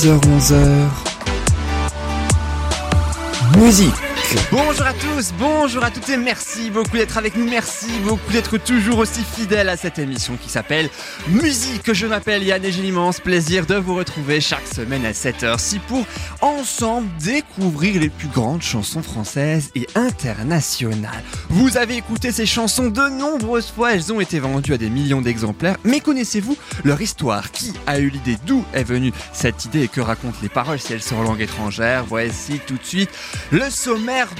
[0.00, 0.56] 10h-11h
[3.58, 4.09] Musique
[4.52, 8.58] Bonjour à tous, bonjour à toutes et merci beaucoup d'être avec nous, merci beaucoup d'être
[8.58, 10.88] toujours aussi fidèles à cette émission qui s'appelle
[11.26, 11.92] Musique.
[11.92, 16.06] Je m'appelle Yann et j'ai l'immense plaisir de vous retrouver chaque semaine à 7h6 pour
[16.42, 21.24] ensemble découvrir les plus grandes chansons françaises et internationales.
[21.48, 25.22] Vous avez écouté ces chansons de nombreuses fois, elles ont été vendues à des millions
[25.22, 27.50] d'exemplaires, mais connaissez-vous leur histoire?
[27.50, 28.38] Qui a eu l'idée?
[28.46, 29.82] D'où est venue cette idée?
[29.82, 32.04] Et que racontent les paroles si elles sont en langue étrangère?
[32.04, 33.10] Voici tout de suite
[33.50, 33.68] le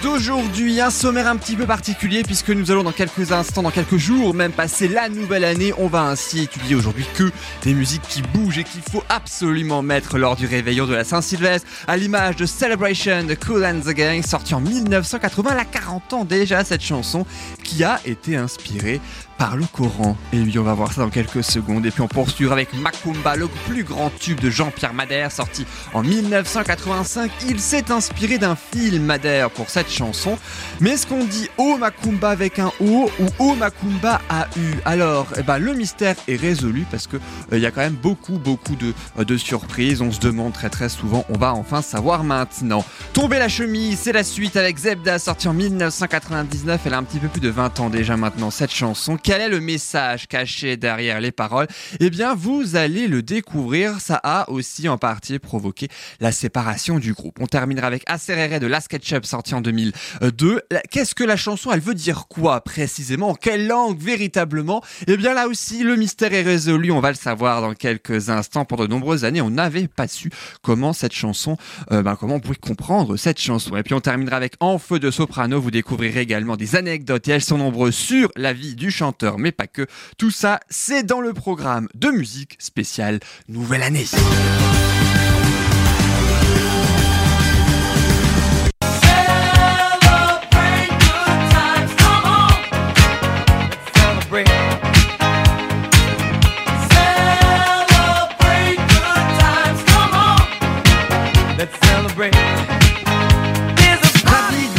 [0.02, 0.80] d'aujourd'hui.
[0.80, 4.34] Un sommaire un petit peu particulier puisque nous allons dans quelques instants, dans quelques jours
[4.34, 5.72] même passer la nouvelle année.
[5.78, 7.30] On va ainsi étudier aujourd'hui que
[7.62, 11.66] des musiques qui bougent et qu'il faut absolument mettre lors du réveillon de la Saint-Sylvestre
[11.86, 16.24] à l'image de Celebration de Cool and the Gang sorti en 1980, la 40 ans
[16.24, 17.24] déjà cette chanson
[17.64, 19.00] qui a été inspirée
[19.40, 20.18] par le Coran.
[20.34, 21.86] Et oui, on va voir ça dans quelques secondes.
[21.86, 26.02] Et puis on poursuivra avec Macumba, le plus grand tube de Jean-Pierre Madère, sorti en
[26.02, 27.30] 1985.
[27.48, 30.36] Il s'est inspiré d'un film Madère pour cette chanson.
[30.80, 35.42] Mais est-ce qu'on dit O Macumba avec un O ou O Macumba AU Alors, eh
[35.42, 37.16] ben, le mystère est résolu parce que
[37.54, 40.02] euh, y a quand même beaucoup, beaucoup de, euh, de surprises.
[40.02, 41.24] On se demande très très souvent.
[41.30, 42.84] On va enfin savoir maintenant.
[43.14, 46.82] Tomber la chemise, c'est la suite avec Zebda, sorti en 1999.
[46.84, 49.48] Elle a un petit peu plus de 20 ans déjà maintenant, cette chanson quel est
[49.48, 51.68] le message caché derrière les paroles?
[52.00, 54.00] Eh bien, vous allez le découvrir.
[54.00, 55.86] Ça a aussi en partie provoqué
[56.18, 57.38] la séparation du groupe.
[57.38, 60.62] On terminera avec Acerere de Last Ketchup sorti en 2002.
[60.90, 63.28] Qu'est-ce que la chanson Elle veut dire quoi précisément?
[63.28, 64.82] En quelle langue véritablement?
[65.06, 66.90] Eh bien, là aussi, le mystère est résolu.
[66.90, 68.64] On va le savoir dans quelques instants.
[68.64, 71.56] Pendant de nombreuses années, on n'avait pas su comment cette chanson,
[71.92, 73.76] euh, ben, comment on pouvait comprendre cette chanson.
[73.76, 75.60] Et puis, on terminera avec En feu de soprano.
[75.60, 79.52] Vous découvrirez également des anecdotes et elles sont nombreuses sur la vie du chanteur mais
[79.52, 79.86] pas que.
[80.18, 84.06] Tout ça, c'est dans le programme de musique spéciale Nouvelle Année.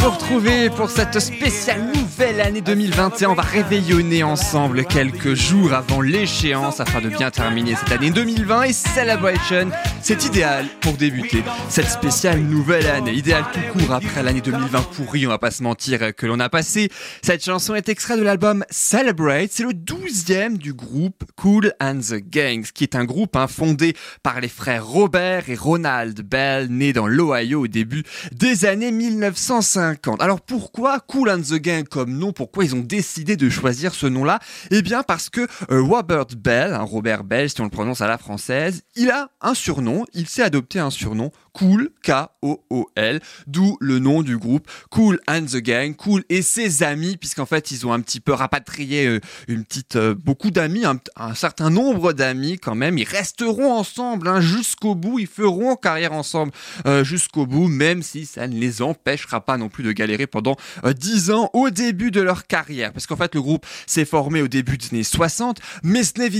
[0.02, 3.30] vous retrouver pour cette spéciale nouvelle année 2021.
[3.30, 8.62] On va réveillonner ensemble quelques jours avant l'échéance afin de bien terminer cette année 2020
[8.64, 9.70] et Celebration.
[10.02, 13.12] C'est idéal pour débuter cette spéciale nouvelle année.
[13.12, 16.48] Idéal tout court après l'année 2020 pourrie, on va pas se mentir, que l'on a
[16.48, 16.90] passé.
[17.22, 19.50] Cette chanson est extraite de l'album Celebrate.
[19.52, 23.94] C'est le douzième du groupe Cool and the Gangs, qui est un groupe hein, fondé
[24.24, 28.02] par les frères Robert et Ronald Bell, nés dans l'Ohio au début
[28.32, 30.20] des années 1950.
[30.20, 34.06] Alors pourquoi Cool and the Gang comme nom Pourquoi ils ont décidé de choisir ce
[34.06, 34.40] nom-là.
[34.70, 38.06] Eh bien parce que euh, Robert Bell, hein, Robert Bell si on le prononce à
[38.06, 43.98] la française, il a un surnom, il s'est adopté un surnom Cool, K-O-O-L, d'où le
[43.98, 47.92] nom du groupe Cool and the Gang, Cool et ses amis, puisqu'en fait ils ont
[47.92, 52.74] un petit peu rapatrié euh, une petite, euh, beaucoup d'amis, un, certain nombre d'amis quand
[52.74, 56.52] même, ils resteront ensemble hein, jusqu'au bout, ils feront carrière ensemble
[56.86, 60.56] euh, jusqu'au bout, même si ça ne les empêchera pas non plus de galérer pendant
[60.84, 64.48] 10 ans au début de leur carrière, parce qu'en fait le groupe s'est formé au
[64.48, 66.30] début des années 60, mais ce n'est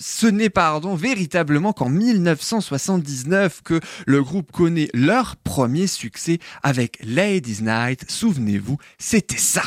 [0.00, 7.62] ce n'est pardon véritablement qu'en 1979 que le groupe connaît leur premier succès avec Ladies
[7.62, 8.10] Night.
[8.10, 9.62] Souvenez-vous, c'était ça.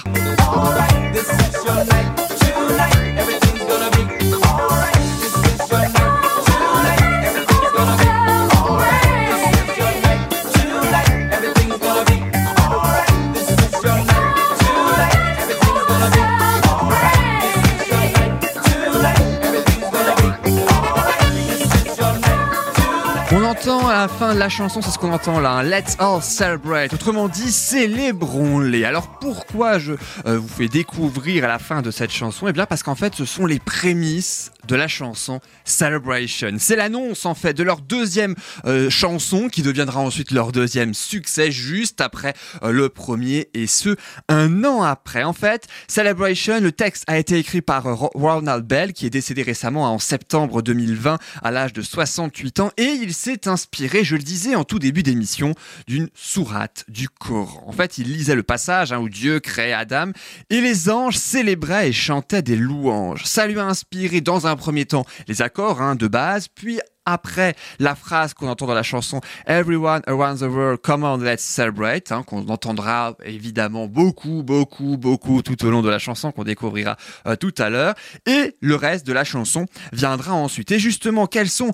[23.53, 25.63] À la fin de la chanson, c'est ce qu'on entend là, hein.
[25.63, 26.91] Let's all celebrate.
[26.91, 28.83] Autrement dit, célébrons-les.
[28.83, 29.93] Alors pourquoi je
[30.25, 32.47] euh, vous fais découvrir à la fin de cette chanson?
[32.47, 36.55] Eh bien parce qu'en fait, ce sont les prémices de la chanson Celebration.
[36.57, 41.51] C'est l'annonce en fait de leur deuxième euh, chanson qui deviendra ensuite leur deuxième succès
[41.51, 42.33] juste après
[42.63, 43.95] euh, le premier et ce
[44.29, 45.23] un an après.
[45.23, 49.91] En fait, Celebration, le texte a été écrit par Ronald Bell qui est décédé récemment
[49.93, 54.55] en septembre 2020 à l'âge de 68 ans et il s'est inspiré, je le disais
[54.55, 55.53] en tout début d'émission,
[55.87, 57.63] d'une sourate du Coran.
[57.67, 60.11] En fait, il lisait le passage hein, où Dieu crée Adam
[60.49, 63.23] et les anges célébraient et chantaient des louanges.
[63.25, 67.55] Ça lui a inspiré dans un premier temps les accords hein, de base, puis après
[67.79, 72.11] la phrase qu'on entend dans la chanson Everyone around the world, come on, let's celebrate,
[72.11, 76.97] hein, qu'on entendra évidemment beaucoup, beaucoup, beaucoup tout au long de la chanson, qu'on découvrira
[77.27, 77.95] euh, tout à l'heure.
[78.25, 80.71] Et le reste de la chanson viendra ensuite.
[80.71, 81.71] Et justement, quelles sont,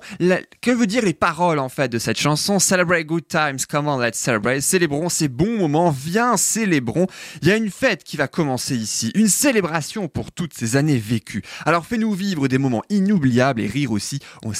[0.60, 2.58] que veut dire les paroles en fait de cette chanson?
[2.58, 4.60] Celebrate good times, come on, let's celebrate.
[4.60, 7.06] Célébrons ces bons moments, viens, célébrons.
[7.42, 10.98] Il y a une fête qui va commencer ici, une célébration pour toutes ces années
[10.98, 11.42] vécues.
[11.64, 14.20] Alors fais-nous vivre des moments inoubliables et rire aussi.
[14.44, 14.52] On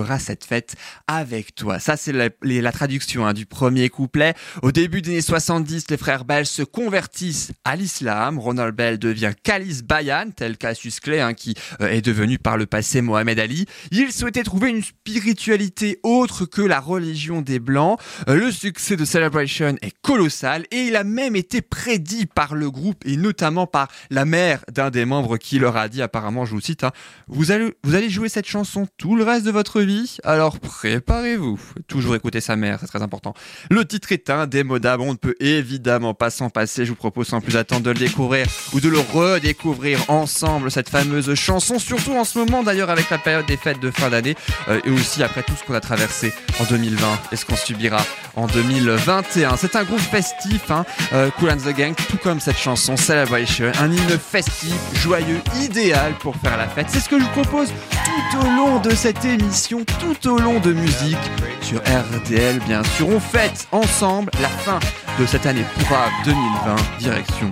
[0.00, 0.74] célébrera cette fête
[1.06, 1.78] avec toi.
[1.78, 4.34] Ça, c'est la, traduction hein, du premier couplet.
[4.62, 8.38] Au début des années 70, les frères belges se convertissent à l'islam.
[8.38, 12.66] Ronald Bell devient Khalis Bayan, tel Cassius Clay, hein, qui euh, est devenu par le
[12.66, 13.66] passé Mohamed Ali.
[13.90, 17.98] Il souhaitait trouver une spiritualité autre que la religion des Blancs.
[18.28, 22.70] Euh, le succès de Celebration est colossal et il a même été prédit par le
[22.70, 26.52] groupe et notamment par la mère d'un des membres qui leur a dit apparemment, je
[26.52, 26.92] vous cite, hein,
[27.28, 29.89] vous allez jouer cette chanson tout le reste de votre vie,
[30.24, 31.58] alors préparez-vous.
[31.88, 33.34] Toujours écouter sa mère, c'est très important.
[33.70, 36.84] Le titre est indémodable, on ne peut évidemment pas s'en passer.
[36.84, 40.88] Je vous propose sans plus attendre de le découvrir ou de le redécouvrir ensemble, cette
[40.88, 44.34] fameuse chanson, surtout en ce moment d'ailleurs avec la période des fêtes de fin d'année
[44.68, 48.04] euh, et aussi après tout ce qu'on a traversé en 2020 et ce qu'on subira
[48.36, 49.56] en 2021.
[49.56, 53.72] C'est un groupe festif, hein, euh, Cool and the Gang, tout comme cette chanson Celebration,
[53.80, 56.86] un hymne festif, joyeux, idéal pour faire la fête.
[56.88, 57.68] C'est ce que je vous propose
[58.04, 61.16] tout au long de cette émission, tout au long de musique
[61.62, 63.08] sur RDL bien sûr.
[63.08, 64.80] On fête ensemble la fin
[65.18, 67.50] de cette année pourra 2020, direction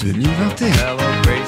[0.00, 1.47] 2021.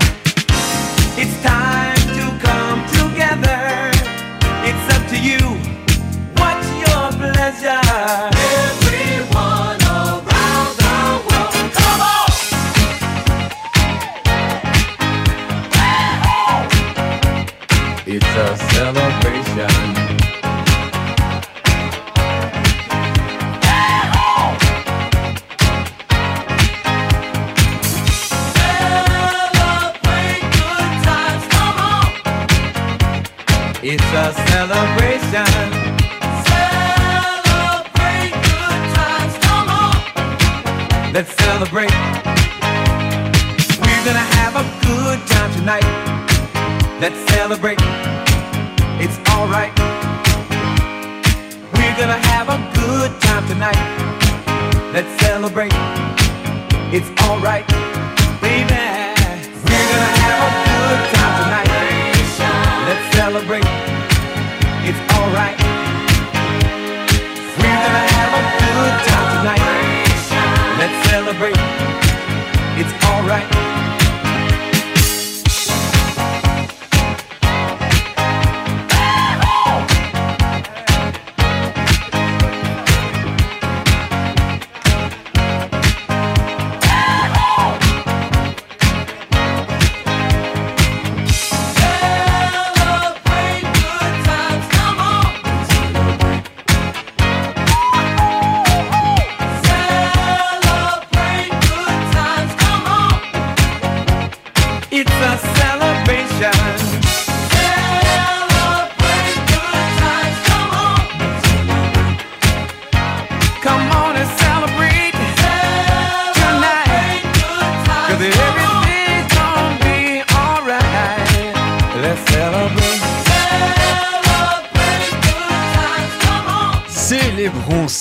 [47.01, 47.80] Let's celebrate.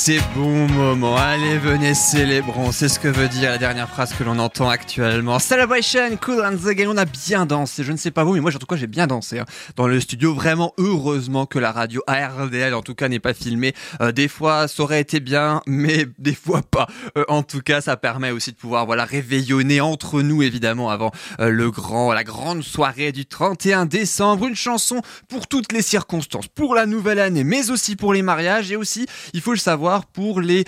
[0.00, 1.09] Ces bons moments.
[1.32, 2.72] Allez, venez, célébrons.
[2.72, 5.38] C'est ce que veut dire la dernière phrase que l'on entend actuellement.
[5.38, 6.88] Celebration, cool and the game.
[6.90, 7.84] On a bien dansé.
[7.84, 9.44] Je ne sais pas vous, mais moi, en tout cas, j'ai bien dansé hein.
[9.76, 10.34] dans le studio.
[10.34, 13.74] Vraiment, heureusement que la radio ARDL, en tout cas, n'est pas filmée.
[14.00, 16.88] Euh, des fois, ça aurait été bien, mais des fois pas.
[17.16, 21.12] Euh, en tout cas, ça permet aussi de pouvoir, voilà, réveillonner entre nous, évidemment, avant
[21.38, 24.48] euh, le grand, la grande soirée du 31 décembre.
[24.48, 28.72] Une chanson pour toutes les circonstances, pour la nouvelle année, mais aussi pour les mariages
[28.72, 30.64] et aussi il faut le savoir pour les,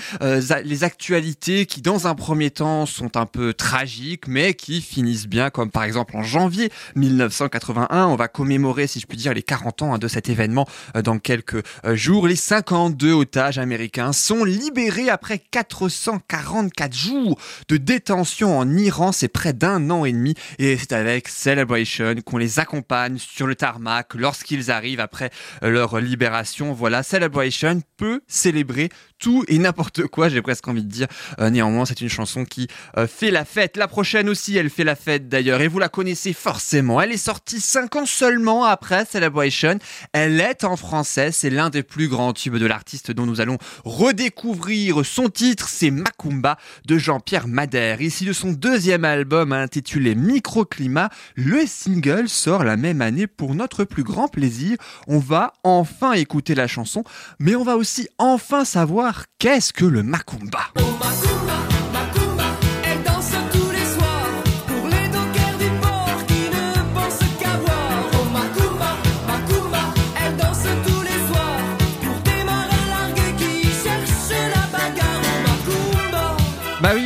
[0.64, 5.50] les actualités qui, dans un premier temps, sont un peu tragiques, mais qui finissent bien,
[5.50, 8.06] comme par exemple en janvier 1981.
[8.06, 10.66] On va commémorer, si je puis dire, les 40 ans hein, de cet événement
[10.96, 12.26] euh, dans quelques euh, jours.
[12.26, 17.38] Les 52 otages américains sont libérés après 444 jours
[17.68, 19.12] de détention en Iran.
[19.12, 20.34] C'est près d'un an et demi.
[20.58, 25.30] Et c'est avec Celebration qu'on les accompagne sur le tarmac lorsqu'ils arrivent après
[25.62, 26.72] leur libération.
[26.72, 28.90] Voilà, Celebration peut célébrer
[29.48, 31.06] et n'importe quoi, j'ai presque envie de dire.
[31.38, 33.76] Euh, néanmoins, c'est une chanson qui euh, fait la fête.
[33.76, 37.00] La prochaine aussi, elle fait la fête d'ailleurs, et vous la connaissez forcément.
[37.00, 39.78] Elle est sortie 5 ans seulement après Celebration.
[40.12, 43.58] Elle est en français, c'est l'un des plus grands tubes de l'artiste dont nous allons
[43.84, 48.00] redécouvrir son titre, c'est Macumba de Jean-Pierre Madère.
[48.00, 53.84] Ici de son deuxième album intitulé Microclimat, le single sort la même année pour notre
[53.84, 54.76] plus grand plaisir.
[55.06, 57.04] On va enfin écouter la chanson,
[57.38, 60.72] mais on va aussi enfin savoir qu'est-ce que le Macumba.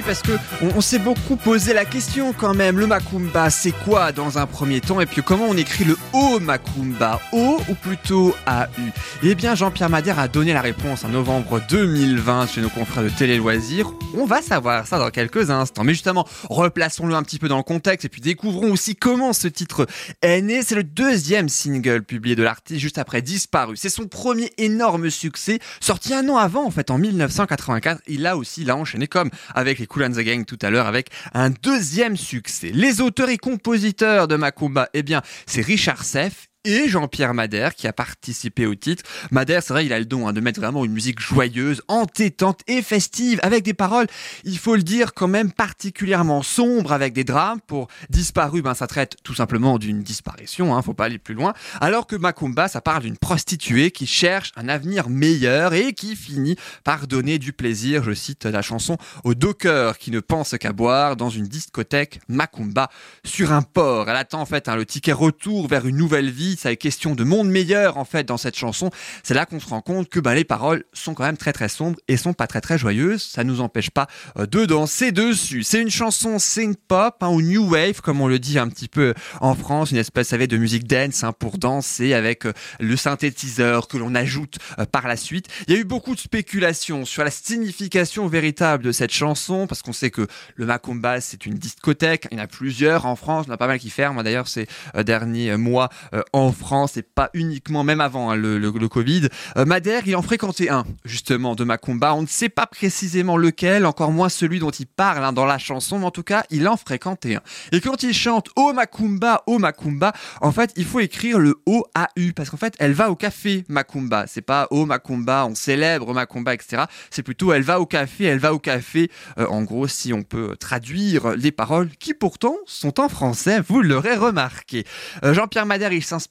[0.06, 0.32] Parce que
[0.62, 2.78] on, s'est beaucoup posé la question quand même.
[2.78, 5.00] Le Macumba, c'est quoi dans un premier temps?
[5.00, 7.20] Et puis comment on écrit le O Macumba?
[7.32, 8.82] O ou plutôt AU
[9.24, 13.08] Eh bien, Jean-Pierre Madère a donné la réponse en novembre 2020 chez nos confrères de
[13.08, 13.90] Télé Loisirs.
[14.16, 15.82] On va savoir ça dans quelques instants.
[15.82, 19.48] Mais justement, replaçons-le un petit peu dans le contexte et puis découvrons aussi comment ce
[19.48, 19.86] titre
[20.22, 20.62] est né.
[20.62, 23.76] C'est le deuxième single publié de l'artiste juste après Disparu.
[23.76, 28.02] C'est son premier énorme succès, sorti un an avant en fait, en 1984.
[28.06, 30.86] Il a aussi l'a enchaîné comme avec les Cool and the Gang tout à l'heure
[30.86, 32.70] avec un deuxième succès.
[32.74, 37.86] Les auteurs et compositeurs de Macumba, eh bien, c'est Richard Seff et Jean-Pierre Madère qui
[37.86, 39.04] a participé au titre.
[39.30, 42.60] Madère, c'est vrai, il a le don hein, de mettre vraiment une musique joyeuse, entêtante
[42.66, 44.08] et festive, avec des paroles,
[44.44, 47.60] il faut le dire, quand même particulièrement sombres, avec des drames.
[47.66, 51.54] Pour Disparu, ben, ça traite tout simplement d'une disparition, hein, faut pas aller plus loin.
[51.80, 56.56] Alors que Macumba, ça parle d'une prostituée qui cherche un avenir meilleur et qui finit
[56.82, 61.16] par donner du plaisir, je cite la chanson, aux dockers qui ne pensent qu'à boire
[61.16, 62.90] dans une discothèque Macumba
[63.24, 64.08] sur un port.
[64.08, 67.14] Elle attend en fait hein, le ticket retour vers une nouvelle vie ça est question
[67.14, 68.90] de monde meilleur en fait dans cette chanson.
[69.22, 71.68] C'est là qu'on se rend compte que bah, les paroles sont quand même très très
[71.68, 73.22] sombres et sont pas très très joyeuses.
[73.22, 74.06] Ça nous empêche pas
[74.38, 75.62] euh, de danser dessus.
[75.62, 78.88] C'est une chanson synth pop hein, ou new wave comme on le dit un petit
[78.88, 82.96] peu en France, une espèce savez, de musique dance hein, pour danser avec euh, le
[82.96, 85.46] synthétiseur que l'on ajoute euh, par la suite.
[85.68, 89.82] Il y a eu beaucoup de spéculations sur la signification véritable de cette chanson parce
[89.82, 92.28] qu'on sait que le Macumba c'est une discothèque.
[92.30, 94.22] Il y en a plusieurs en France, il y en a pas mal qui ferment.
[94.22, 94.66] D'ailleurs ces
[95.04, 95.88] derniers mois
[96.36, 99.28] en France et pas uniquement, même avant hein, le, Covid.
[99.56, 102.14] Euh, Madère, il en fréquentait un, justement, de Macumba.
[102.14, 105.56] On ne sait pas précisément lequel, encore moins celui dont il parle hein, dans la
[105.56, 107.42] chanson, mais en tout cas, il en fréquentait un.
[107.72, 110.12] Et quand il chante Oh Macumba, Oh Macumba,
[110.42, 114.26] en fait, il faut écrire le O-A-U, parce qu'en fait, elle va au café Macumba.
[114.26, 116.84] C'est pas Oh Macumba, on célèbre Macumba, etc.
[117.10, 119.10] C'est plutôt elle va au café, elle va au café.
[119.38, 123.80] Euh, en gros, si on peut traduire les paroles, qui pourtant sont en français, vous
[123.80, 124.84] l'aurez remarqué.
[125.24, 126.25] Euh, Jean-Pierre Madère, il s'inspire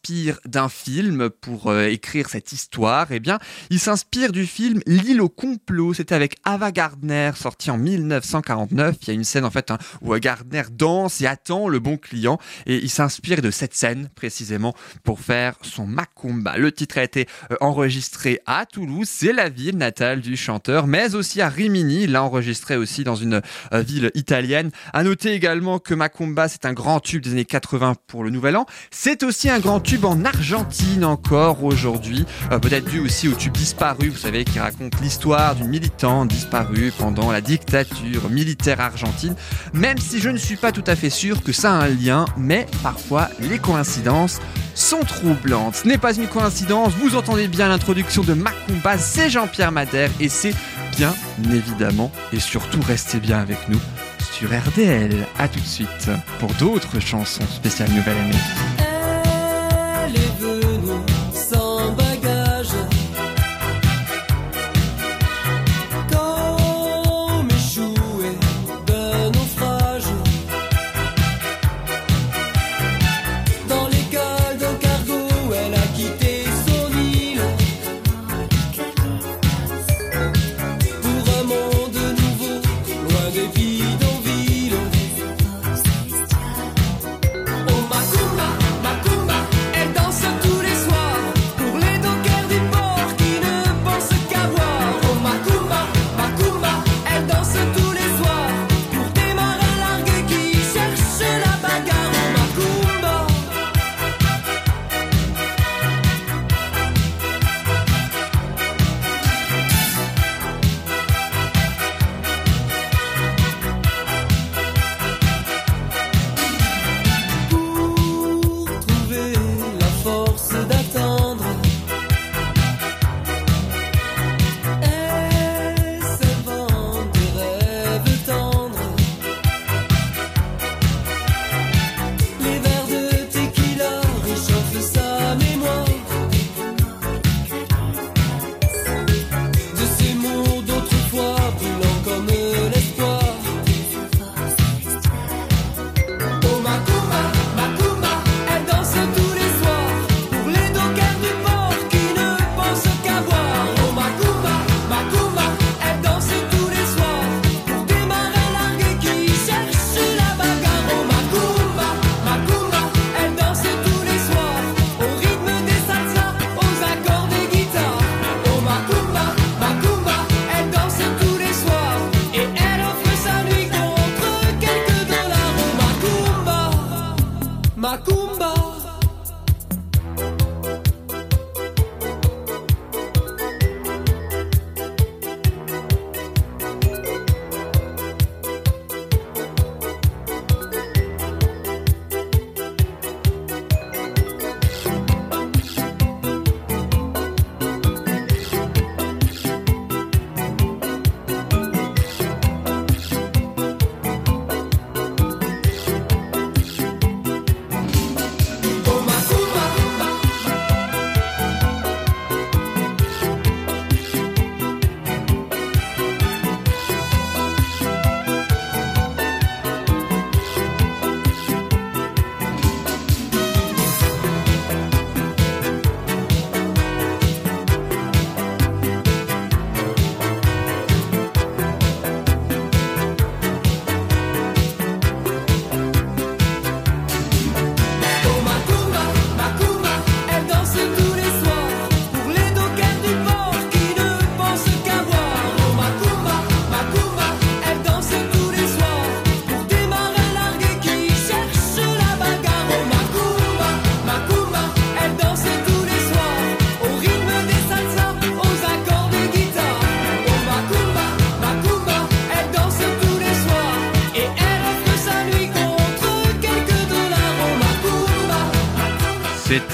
[0.46, 5.30] d'un film pour euh, écrire cette histoire, eh bien, il s'inspire du film L'île au
[5.30, 5.94] complot.
[5.94, 8.96] C'était avec Ava Gardner, sorti en 1949.
[9.02, 11.98] Il y a une scène en fait hein, où Gardner danse et attend le bon
[11.98, 14.74] client, et il s'inspire de cette scène précisément
[15.04, 16.58] pour faire son Macumba.
[16.58, 21.16] Le titre a été euh, enregistré à Toulouse, c'est la ville natale du chanteur, mais
[21.16, 22.04] aussi à Rimini.
[22.04, 23.42] Il l'a enregistré aussi dans une
[23.74, 24.72] euh, ville italienne.
[24.94, 28.56] À noter également que Macumba, c'est un grand tube des années 80 pour le Nouvel
[28.56, 28.66] An.
[28.92, 33.54] C'est aussi un grand tube en Argentine encore aujourd'hui, euh, peut-être dû aussi au tube
[33.54, 39.36] disparu, vous savez, qui raconte l'histoire d'une militante disparue pendant la dictature militaire argentine,
[39.74, 42.26] même si je ne suis pas tout à fait sûr que ça a un lien,
[42.36, 44.40] mais parfois les coïncidences
[44.74, 45.76] sont troublantes.
[45.76, 50.30] Ce n'est pas une coïncidence, vous entendez bien l'introduction de Macumba, c'est Jean-Pierre Madère et
[50.30, 50.56] c'est
[50.98, 51.14] bien
[51.52, 53.80] évidemment, et surtout restez bien avec nous,
[54.32, 55.28] sur RDL.
[55.38, 58.95] A tout de suite pour d'autres chansons spéciales Nouvelle Année.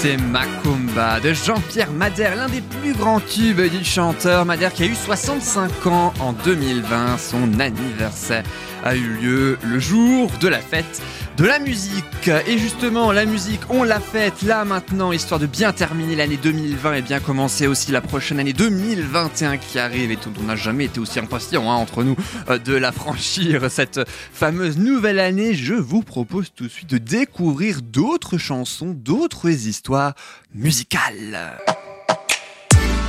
[0.02, 4.86] C'était Macumba de Jean-Pierre Madère, l'un des plus grands tubes du chanteur Madère qui a
[4.86, 7.18] eu 65 ans en 2020.
[7.18, 8.42] Son anniversaire
[8.82, 11.00] a eu lieu le jour de la fête
[11.36, 12.28] de la musique.
[12.46, 16.94] Et justement, la musique, on l'a faite là maintenant, histoire de bien terminer l'année 2020
[16.94, 20.10] et bien commencer aussi la prochaine année 2021 qui arrive.
[20.10, 22.16] Et on n'a jamais été aussi impatient hein, entre nous
[22.48, 24.00] euh, de la franchir, cette
[24.32, 25.54] fameuse nouvelle année.
[25.54, 30.14] Je vous propose tout de suite de découvrir d'autres chansons, d'autres histoires
[30.54, 31.58] musicales.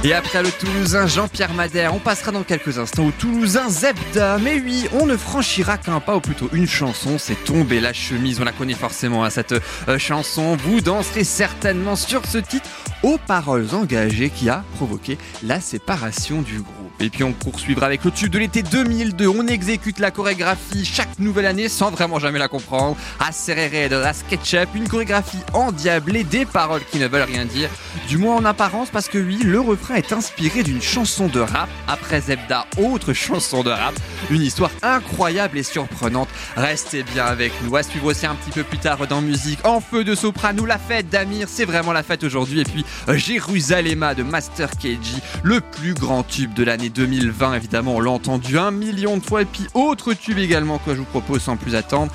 [0.05, 4.37] Et après le Toulousain Jean-Pierre Madère, on passera dans quelques instants au Toulousain Zebda.
[4.37, 8.41] Mais oui, on ne franchira qu'un pas, ou plutôt une chanson, c'est Tomber la chemise.
[8.41, 9.53] On la connaît forcément, à cette
[9.87, 10.57] euh, chanson.
[10.57, 12.69] Vous danserez certainement sur ce titre
[13.01, 16.82] aux paroles engagées qui a provoqué la séparation du groupe.
[16.99, 19.27] Et puis on poursuivra avec le tube de l'été 2002.
[19.27, 22.95] On exécute la chorégraphie chaque nouvelle année sans vraiment jamais la comprendre.
[23.19, 27.69] À Serrere de la SketchUp, une chorégraphie endiablée, des paroles qui ne veulent rien dire.
[28.07, 31.69] Du moins en apparence parce que oui, le refrain est inspiré d'une chanson de rap.
[31.87, 33.93] Après Zebda, autre chanson de rap.
[34.29, 36.29] Une histoire incroyable et surprenante.
[36.55, 37.75] Restez bien avec nous.
[37.75, 39.59] À suivre aussi un petit peu plus tard dans musique.
[39.65, 41.47] En feu de soprano, la fête d'Amir.
[41.49, 42.61] C'est vraiment la fête aujourd'hui.
[42.61, 47.55] Et puis euh, Jérusalem de Master KG, le plus grand tube de l'année 2020.
[47.55, 49.41] Évidemment, on l'a entendu un million de fois.
[49.41, 52.11] Et puis autre tube également que je vous propose sans plus attendre.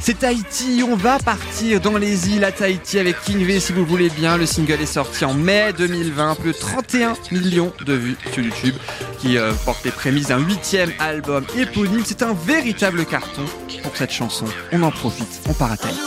[0.00, 3.80] C'est Tahiti, on va partir dans les îles à Tahiti avec King V si vous
[3.80, 4.36] le voulez bien.
[4.36, 8.74] Le single est sorti en mai 2020, plus de 31 millions de vues sur YouTube,
[9.18, 12.02] qui euh, porte les prémices d'un huitième album éponyme.
[12.04, 13.44] C'est un véritable carton
[13.82, 14.46] pour cette chanson.
[14.72, 16.00] On en profite, on part à Tahiti.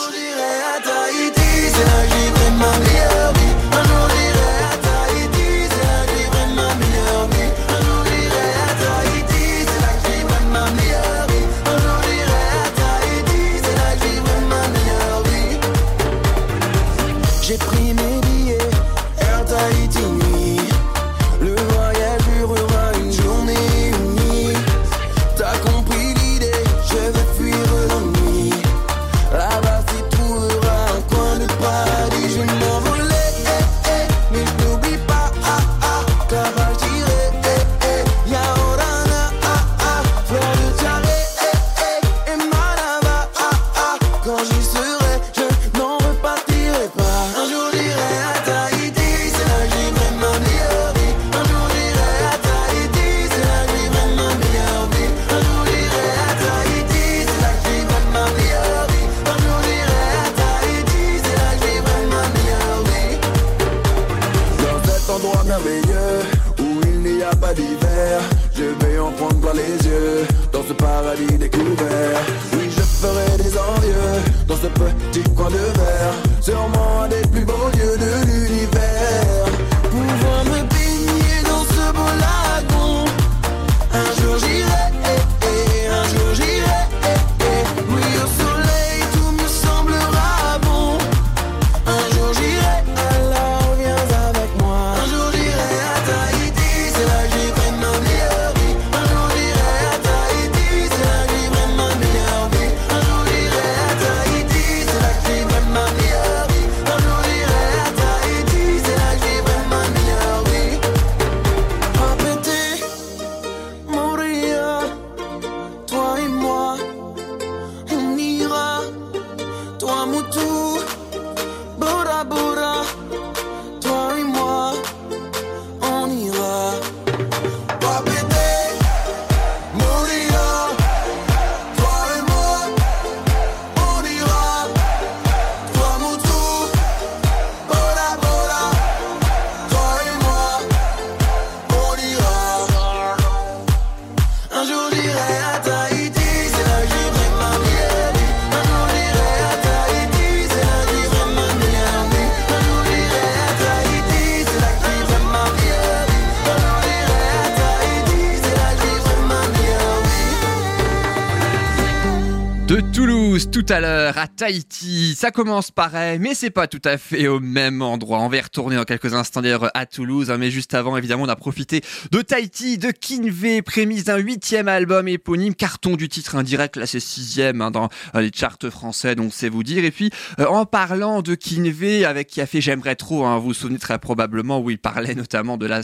[163.53, 167.39] Tout à l'heure à Tahiti, ça commence pareil, mais c'est pas tout à fait au
[167.39, 168.19] même endroit.
[168.21, 171.25] On va y retourner dans quelques instants d'ailleurs à Toulouse, hein, mais juste avant, évidemment,
[171.25, 176.35] on a profité de Tahiti, de Kinvey, prémisse d'un huitième album éponyme, carton du titre
[176.35, 179.85] indirect, là c'est sixième hein, dans euh, les charts français, donc c'est vous dire.
[179.85, 183.49] Et puis, euh, en parlant de Kinvey, avec qui a fait J'aimerais trop, hein, vous
[183.49, 185.81] vous souvenez très probablement où il parlait notamment de la,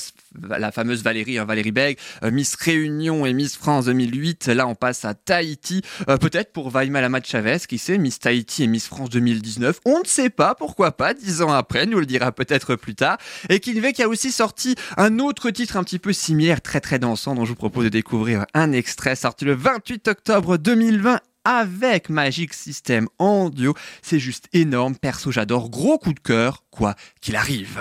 [0.58, 4.48] la fameuse Valérie, hein, Valérie Beg, euh, Miss Réunion et Miss France 2008.
[4.48, 8.64] Là, on passe à Tahiti, euh, peut-être pour Vaima Lamat Chavez, qui sait, Miss Tahiti
[8.64, 9.80] et Miss France 2019.
[9.86, 13.18] On ne sait pas, pourquoi pas, dix ans après, nous le dira peut-être plus tard.
[13.50, 17.36] Et Kinvey a aussi sorti un autre titre un petit peu similaire, très très dansant,
[17.36, 22.54] dont je vous propose de découvrir un extrait sorti le 28 octobre 2020 avec Magic
[22.54, 23.74] System en duo.
[24.02, 24.96] C'est juste énorme.
[24.96, 25.70] Perso, j'adore.
[25.70, 27.80] Gros coup de cœur, quoi qu'il arrive.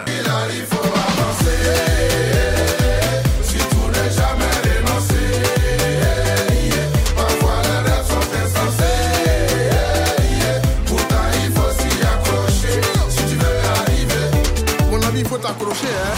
[15.49, 16.18] T'accrocher, hein.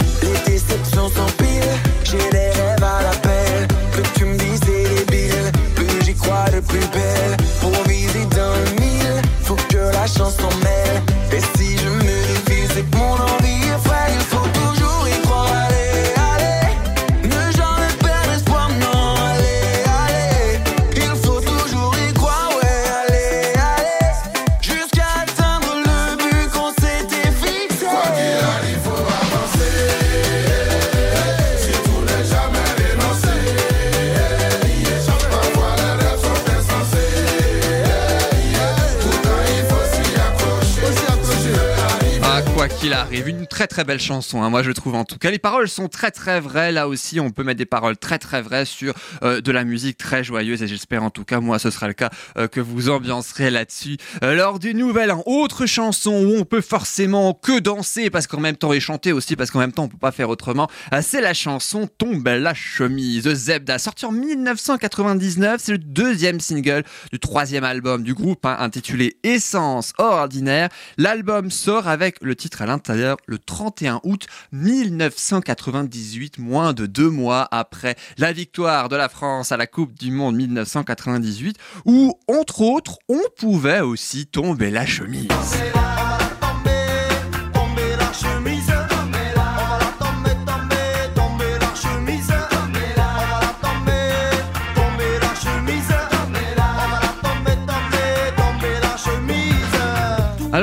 [42.81, 45.29] qu'il arrive, une très très belle chanson, hein, moi je trouve en tout cas.
[45.29, 48.41] Les paroles sont très très vraies, là aussi on peut mettre des paroles très très
[48.41, 51.69] vraies sur euh, de la musique très joyeuse et j'espère en tout cas, moi ce
[51.69, 55.21] sera le cas, euh, que vous ambiancerez là-dessus euh, lors du nouvel an.
[55.27, 59.35] Autre chanson où on peut forcément que danser parce qu'en même temps et chanter aussi
[59.35, 62.55] parce qu'en même temps on peut pas faire autrement, euh, c'est la chanson Tombe la
[62.55, 68.43] chemise de Zebda, sorti en 1999, c'est le deuxième single du troisième album du groupe
[68.43, 70.69] hein, intitulé Essence ordinaire.
[70.97, 77.47] L'album sort avec le titre à l'intérieur le 31 août 1998, moins de deux mois
[77.51, 82.97] après la victoire de la France à la Coupe du Monde 1998, où, entre autres,
[83.09, 85.27] on pouvait aussi tomber la chemise.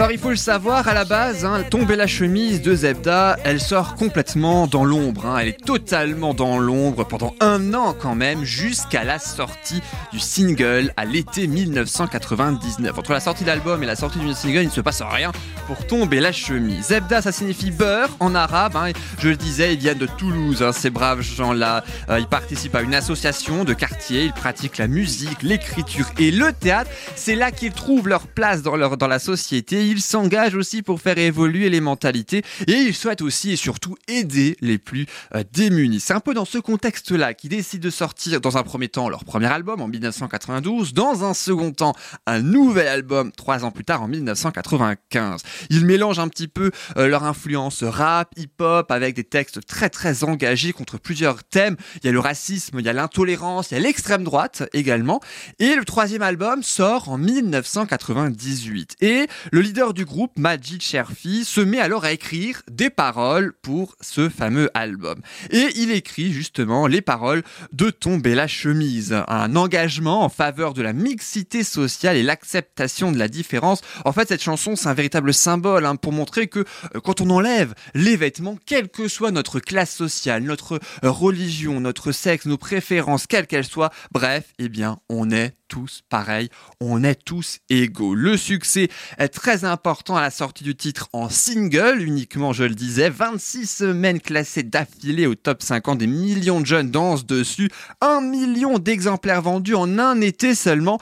[0.09, 3.61] Alors il faut le savoir, à la base, hein, Tomber la chemise de Zebda, elle
[3.61, 5.27] sort complètement dans l'ombre.
[5.27, 5.37] hein.
[5.39, 10.95] Elle est totalement dans l'ombre pendant un an quand même, jusqu'à la sortie du single
[10.97, 12.99] à l'été 1999.
[12.99, 15.31] Entre la sortie de l'album et la sortie du single, il ne se passe rien
[15.67, 16.87] pour Tomber la chemise.
[16.87, 18.77] Zebda, ça signifie beurre en arabe.
[18.77, 21.85] hein, je le disais, ils viennent de Toulouse, ces braves gens-là.
[22.09, 26.55] Euh, ils participent à une association de quartier, ils pratiquent la musique, l'écriture et le
[26.55, 26.91] théâtre.
[27.15, 29.98] C'est là qu'ils trouvent leur place dans, la société.
[30.01, 34.79] S'engagent aussi pour faire évoluer les mentalités et ils souhaitent aussi et surtout aider les
[34.79, 36.01] plus euh, démunis.
[36.01, 39.25] C'est un peu dans ce contexte-là qu'ils décident de sortir dans un premier temps leur
[39.25, 41.95] premier album en 1992, dans un second temps
[42.27, 45.43] un nouvel album trois ans plus tard en 1995.
[45.71, 50.25] Ils mélangent un petit peu euh, leur influence rap, hip-hop avec des textes très très
[50.25, 51.77] engagés contre plusieurs thèmes.
[52.03, 55.21] Il y a le racisme, il y a l'intolérance, il y a l'extrême droite également.
[55.59, 58.97] Et le troisième album sort en 1998.
[59.01, 63.97] Et le leader du groupe, Majid Sherfi, se met alors à écrire des paroles pour
[64.01, 65.21] ce fameux album.
[65.51, 70.83] Et il écrit justement les paroles de Tomber la chemise, un engagement en faveur de
[70.83, 73.81] la mixité sociale et l'acceptation de la différence.
[74.05, 77.31] En fait, cette chanson, c'est un véritable symbole hein, pour montrer que euh, quand on
[77.31, 83.27] enlève les vêtements, quelle que soit notre classe sociale, notre religion, notre sexe, nos préférences,
[83.27, 86.49] quelles qu'elles soient, bref, eh bien, on est tous pareils,
[86.81, 88.15] on est tous égaux.
[88.15, 92.75] Le succès est très important à la sortie du titre en single, uniquement, je le
[92.75, 98.21] disais, 26 semaines classées d'affilée au top 50, des millions de jeunes dansent dessus, un
[98.21, 100.99] million d'exemplaires vendus en un été seulement.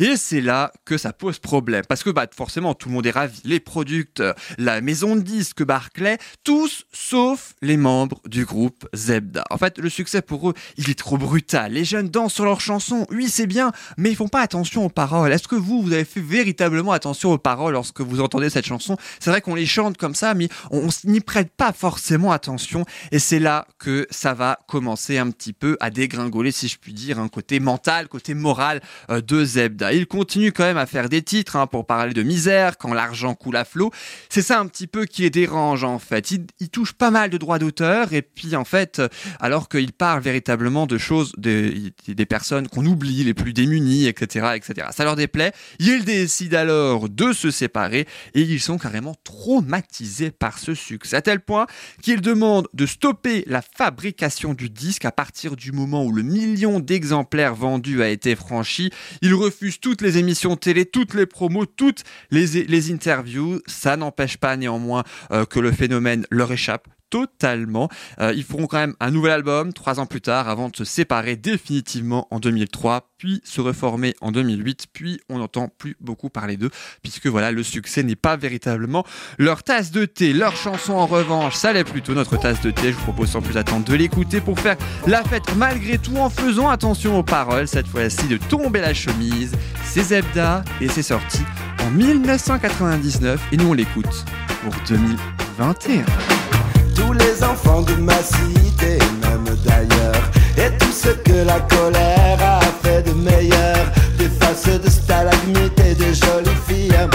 [0.00, 1.84] Et c'est là que ça pose problème.
[1.86, 3.38] Parce que bah, forcément, tout le monde est ravi.
[3.44, 9.44] Les producteurs, la maison de disques Barclay, tous sauf les membres du groupe Zebda.
[9.50, 11.72] En fait, le succès pour eux, il est trop brutal.
[11.72, 13.06] Les jeunes dansent sur leurs chansons.
[13.10, 15.32] Oui, c'est bien, mais ils font pas attention aux paroles.
[15.32, 18.96] Est-ce que vous, vous avez fait véritablement attention aux paroles lorsque vous entendez cette chanson?
[19.18, 22.86] C'est vrai qu'on les chante comme ça, mais on, n'y prête pas forcément attention.
[23.12, 26.94] Et c'est là que ça va commencer un petit peu à dégringoler, si je puis
[26.94, 29.89] dire, un côté mental, côté moral euh, de Zebda.
[29.90, 32.94] Voilà, il continue quand même à faire des titres hein, pour parler de misère quand
[32.94, 33.90] l'argent coule à flot.
[34.28, 36.30] C'est ça un petit peu qui les dérange en fait.
[36.30, 39.08] Il, il touche pas mal de droits d'auteur et puis en fait, euh,
[39.40, 44.50] alors qu'il parle véritablement de choses, de- des personnes qu'on oublie, les plus démunies, etc.,
[44.54, 44.88] etc.
[44.92, 45.52] Ça leur déplaît.
[45.80, 51.22] Ils décident alors de se séparer et ils sont carrément traumatisés par ce succès à
[51.22, 51.66] tel point
[52.02, 56.78] qu'ils demandent de stopper la fabrication du disque à partir du moment où le million
[56.78, 58.90] d'exemplaires vendus a été franchi.
[59.22, 63.60] Ils refusent toutes les émissions télé, toutes les promos, toutes les, interviews.
[63.66, 67.88] Ça n'empêche pas néanmoins euh, que le phénomène leur échappe totalement.
[68.20, 70.84] Euh, ils feront quand même un nouvel album trois ans plus tard avant de se
[70.84, 76.56] séparer définitivement en 2003, puis se reformer en 2008, puis on n'entend plus beaucoup parler
[76.56, 76.70] d'eux
[77.02, 79.04] puisque voilà, le succès n'est pas véritablement
[79.38, 80.32] leur tasse de thé.
[80.32, 82.92] Leur chanson en revanche, ça l'est plutôt notre tasse de thé.
[82.92, 86.30] Je vous propose sans plus attendre de l'écouter pour faire la fête malgré tout en
[86.30, 89.52] faisant attention aux paroles, cette fois-ci de tomber la chemise.
[89.84, 91.40] C'est Zebda et c'est sorti
[91.82, 94.24] en 1999 et nous on l'écoute
[94.62, 96.49] pour 2021.
[96.94, 100.22] Tous les enfants de ma cité, même d'ailleurs,
[100.56, 103.76] et tout ce que la colère a fait de meilleur,
[104.18, 107.08] des faces de stalagmites et de jolies filles,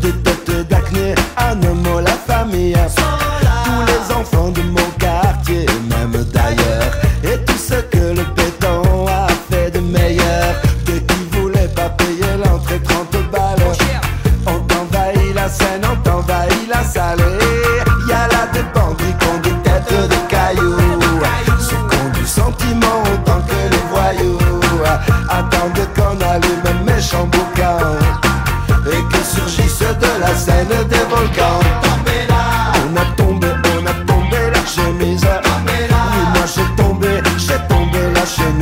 [0.00, 2.76] des têtes d'acné, un homme, la famille,
[3.64, 6.63] tous les enfants de mon quartier, même d'ailleurs,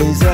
[0.02, 0.31] la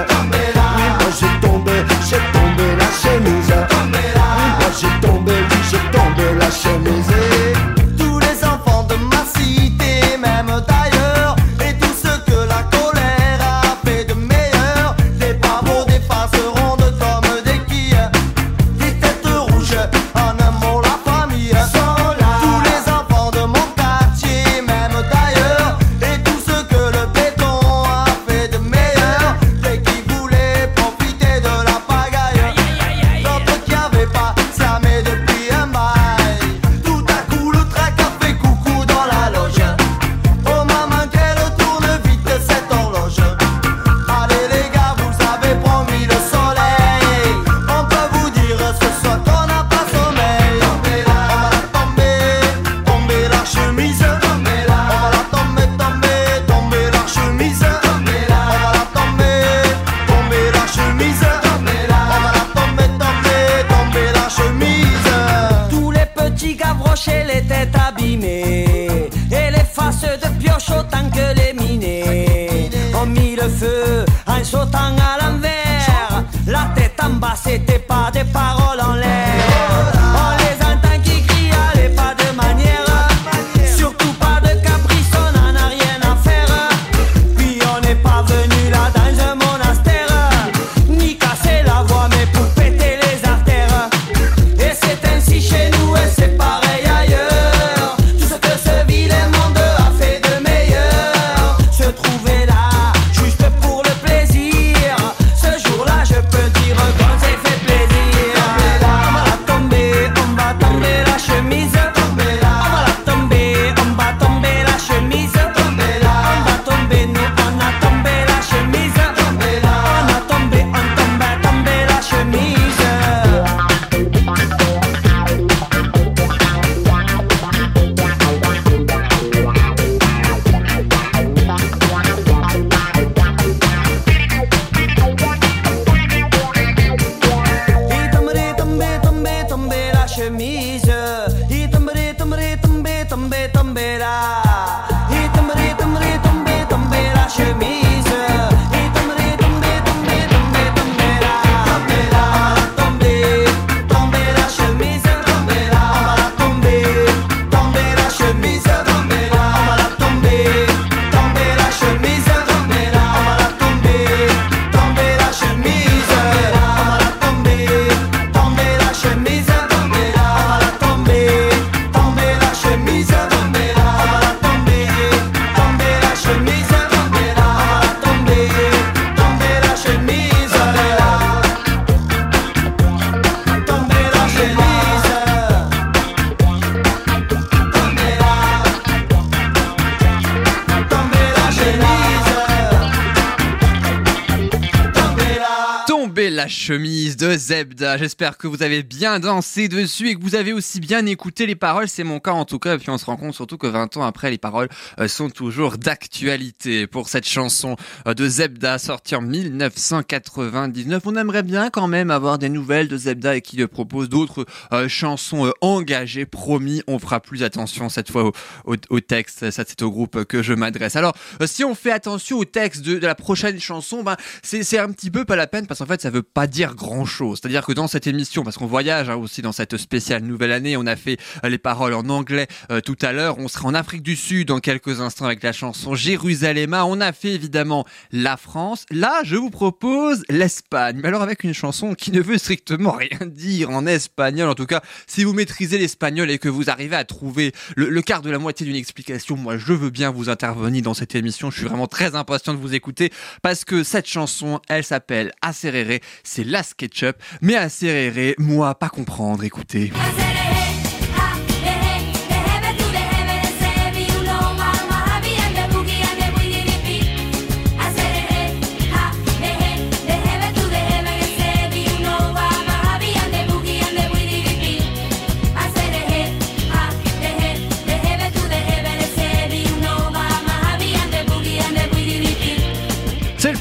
[198.19, 201.55] J'espère que vous avez bien dansé dessus et que vous avez aussi bien écouté les
[201.55, 201.89] paroles.
[201.89, 202.75] C'est mon cas en tout cas.
[202.75, 205.31] Et puis on se rend compte surtout que 20 ans après, les paroles euh, sont
[205.31, 207.77] toujours d'actualité pour cette chanson
[208.09, 211.03] euh, de Zebda sortie en 1999.
[211.07, 214.89] On aimerait bien quand même avoir des nouvelles de Zebda et qui propose d'autres euh,
[214.89, 216.27] chansons euh, engagées.
[216.27, 218.33] Promis, on fera plus attention cette fois
[218.65, 219.49] au, texte.
[219.53, 220.97] Ça, c'est au groupe que je m'adresse.
[220.97, 224.79] Alors, euh, si on fait attention au texte de, de la prochaine chanson, ben, c'est
[224.81, 227.39] un petit peu pas la peine parce qu'en fait, ça veut pas dire grand chose.
[227.41, 230.77] C'est-à-dire que dans cette émission, parce qu'on voyage hein, aussi dans cette spéciale nouvelle année,
[230.77, 233.39] on a fait euh, les paroles en anglais euh, tout à l'heure.
[233.39, 236.75] On sera en Afrique du Sud dans quelques instants avec la chanson Jérusalem.
[236.75, 238.85] On a fait évidemment la France.
[238.91, 240.99] Là, je vous propose l'Espagne.
[241.01, 244.49] Mais alors avec une chanson qui ne veut strictement rien dire en espagnol.
[244.49, 248.03] En tout cas, si vous maîtrisez l'espagnol et que vous arrivez à trouver le, le
[248.03, 251.51] quart de la moitié d'une explication, moi, je veux bien vous intervenir dans cette émission.
[251.51, 256.01] Je suis vraiment très impatient de vous écouter parce que cette chanson, elle s'appelle Acerere.
[256.23, 257.17] C'est la SketchUp.
[257.43, 257.98] Mais Acerere,
[258.39, 259.45] moi, pas comprendre.
[259.45, 259.93] Écoutez.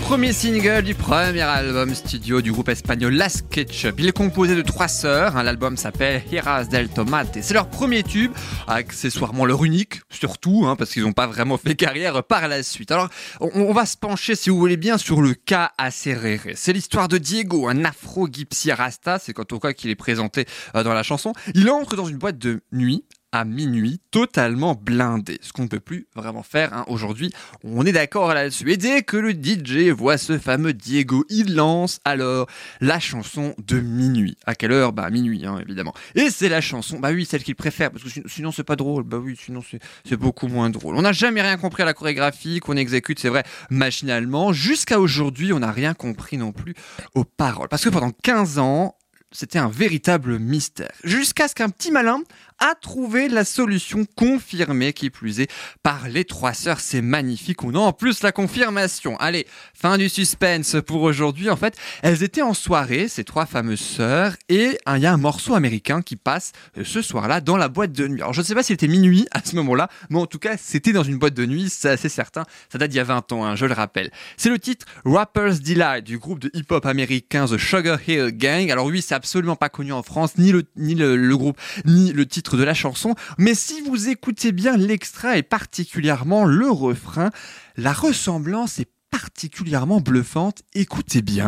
[0.08, 3.96] Premier single du premier album studio du groupe espagnol Las Ketchup.
[4.00, 5.36] Il est composé de trois sœurs.
[5.36, 5.44] hein.
[5.44, 7.40] L'album s'appelle Hieras del Tomate.
[7.42, 8.32] C'est leur premier tube,
[8.68, 12.90] accessoirement leur unique, surtout, hein, parce qu'ils n'ont pas vraiment fait carrière par la suite.
[12.92, 13.10] Alors,
[13.42, 16.54] on, on va se pencher, si vous voulez bien, sur le cas Acerere.
[16.56, 19.20] C'est l'histoire de Diego, un afro-gypsy rasta.
[19.20, 20.46] C'est quand au cas qu'il est présenté
[20.76, 21.34] euh, dans la chanson.
[21.54, 25.38] Il entre dans une boîte de nuit à minuit, totalement blindé.
[25.42, 26.86] Ce qu'on ne peut plus vraiment faire hein.
[26.88, 27.32] aujourd'hui.
[27.64, 28.72] On est d'accord là-dessus.
[28.72, 32.48] Et dès que le DJ voit ce fameux Diego, il lance alors
[32.80, 34.38] la chanson de minuit.
[34.46, 34.94] À quelle heure?
[34.94, 35.94] Bah minuit, hein, évidemment.
[36.16, 39.04] Et c'est la chanson, bah oui, celle qu'il préfère, parce que sinon, c'est pas drôle.
[39.04, 39.62] Bah oui, sinon
[40.06, 40.96] c'est beaucoup moins drôle.
[40.96, 44.54] On n'a jamais rien compris à la chorégraphie qu'on exécute, c'est vrai, machinalement.
[44.54, 46.74] Jusqu'à aujourd'hui, on n'a rien compris non plus
[47.14, 47.68] aux paroles.
[47.70, 48.96] Parce que pendant 15 ans,
[49.32, 50.92] c'était un véritable mystère.
[51.04, 52.22] Jusqu'à ce qu'un petit malin
[52.60, 55.52] a trouvé la solution confirmée, qui plus est,
[55.84, 56.80] par les trois sœurs.
[56.80, 57.64] C'est magnifique.
[57.64, 59.18] On a en plus la confirmation.
[59.18, 61.50] Allez, fin du suspense pour aujourd'hui.
[61.50, 65.18] En fait, elles étaient en soirée, ces trois fameuses sœurs, et il y a un
[65.18, 68.22] morceau américain qui passe euh, ce soir-là dans la boîte de nuit.
[68.22, 70.58] Alors, je ne sais pas s'il était minuit à ce moment-là, mais en tout cas,
[70.58, 72.44] c'était dans une boîte de nuit, c'est assez certain.
[72.72, 74.12] Ça date d'il y a 20 ans, hein, je le rappelle.
[74.38, 78.72] C'est le titre Rapper's Delight du groupe de hip-hop américain The Sugar Hill Gang.
[78.72, 82.26] Alors oui, c'est absolument pas connu en France, ni le, ni le groupe, ni le
[82.26, 83.16] titre de la chanson.
[83.38, 87.32] Mais si vous écoutez bien l'extrait et particulièrement le refrain,
[87.76, 90.62] la ressemblance est particulièrement bluffante.
[90.74, 91.48] Écoutez bien.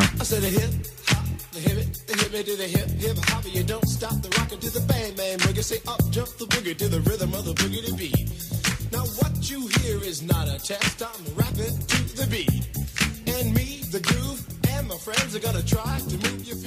[8.91, 11.01] Now what you hear is not a test.
[11.01, 12.49] I'm rapping to the beat,
[13.27, 14.41] and me, the groove,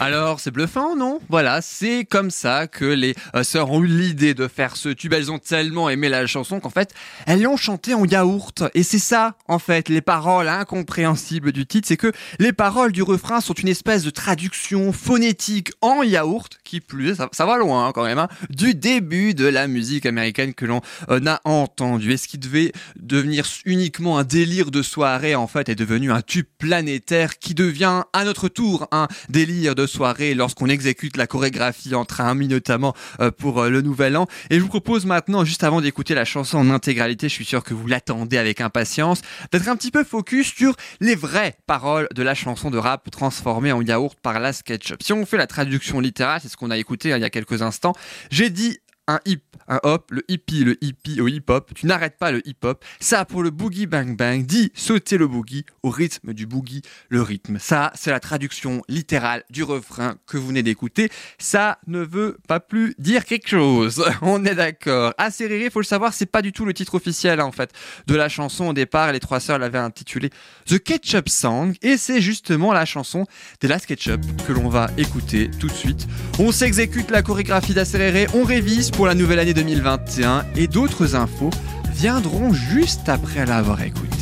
[0.01, 1.21] Alors, c'est bluffant, non?
[1.29, 5.13] Voilà, c'est comme ça que les euh, sœurs ont eu l'idée de faire ce tube.
[5.13, 6.93] Elles ont tellement aimé la chanson qu'en fait,
[7.27, 8.65] elles l'ont chanté en yaourt.
[8.75, 13.03] Et c'est ça, en fait, les paroles incompréhensibles du titre, c'est que les paroles du
[13.03, 17.87] refrain sont une espèce de traduction phonétique en yaourt, qui plus ça, ça va loin
[17.87, 22.13] hein, quand même, hein, du début de la musique américaine que l'on euh, a entendu.
[22.13, 26.23] Et ce qui devait devenir uniquement un délire de soirée, en fait, est devenu un
[26.23, 31.95] tube planétaire qui devient à notre tour un délire de soirée lorsqu'on exécute la chorégraphie
[31.95, 34.27] en train, notamment euh, pour euh, le nouvel an.
[34.51, 37.63] Et je vous propose maintenant, juste avant d'écouter la chanson en intégralité, je suis sûr
[37.63, 42.23] que vous l'attendez avec impatience, d'être un petit peu focus sur les vraies paroles de
[42.23, 45.03] la chanson de rap transformée en yaourt par la SketchUp.
[45.03, 47.31] Si on fait la traduction littérale, c'est ce qu'on a écouté hein, il y a
[47.31, 47.95] quelques instants,
[48.31, 48.79] j'ai dit
[49.09, 52.85] un hip, un hop, le hippie, le hippie au hip-hop, tu n'arrêtes pas le hip-hop.
[53.01, 57.21] Ça, pour le boogie bang bang, dit sauter le boogie au rythme du boogie, le
[57.21, 57.59] rythme.
[57.59, 61.11] Ça, c'est la traduction littérale du refrain que vous venez d'écouter.
[61.39, 64.05] Ça ne veut pas plus dire quelque chose.
[64.23, 65.15] On est d'accord.
[65.19, 67.73] Assez rire, faut le savoir, c'est pas du tout le titre officiel, hein, en fait,
[68.07, 69.13] de la chanson au départ.
[69.13, 70.31] Les trois sœurs l'avaient intitulé
[70.67, 73.27] The Ketchup Song, et c'est justement la chanson
[73.61, 76.07] de la Ketchup que l'on va écouter tout de suite.
[76.39, 81.51] On s'exécute la chorégraphie d'Acerere, on révise pour la nouvelle année 2021 et d'autres infos
[81.95, 84.22] viendront juste après l'avoir écouté.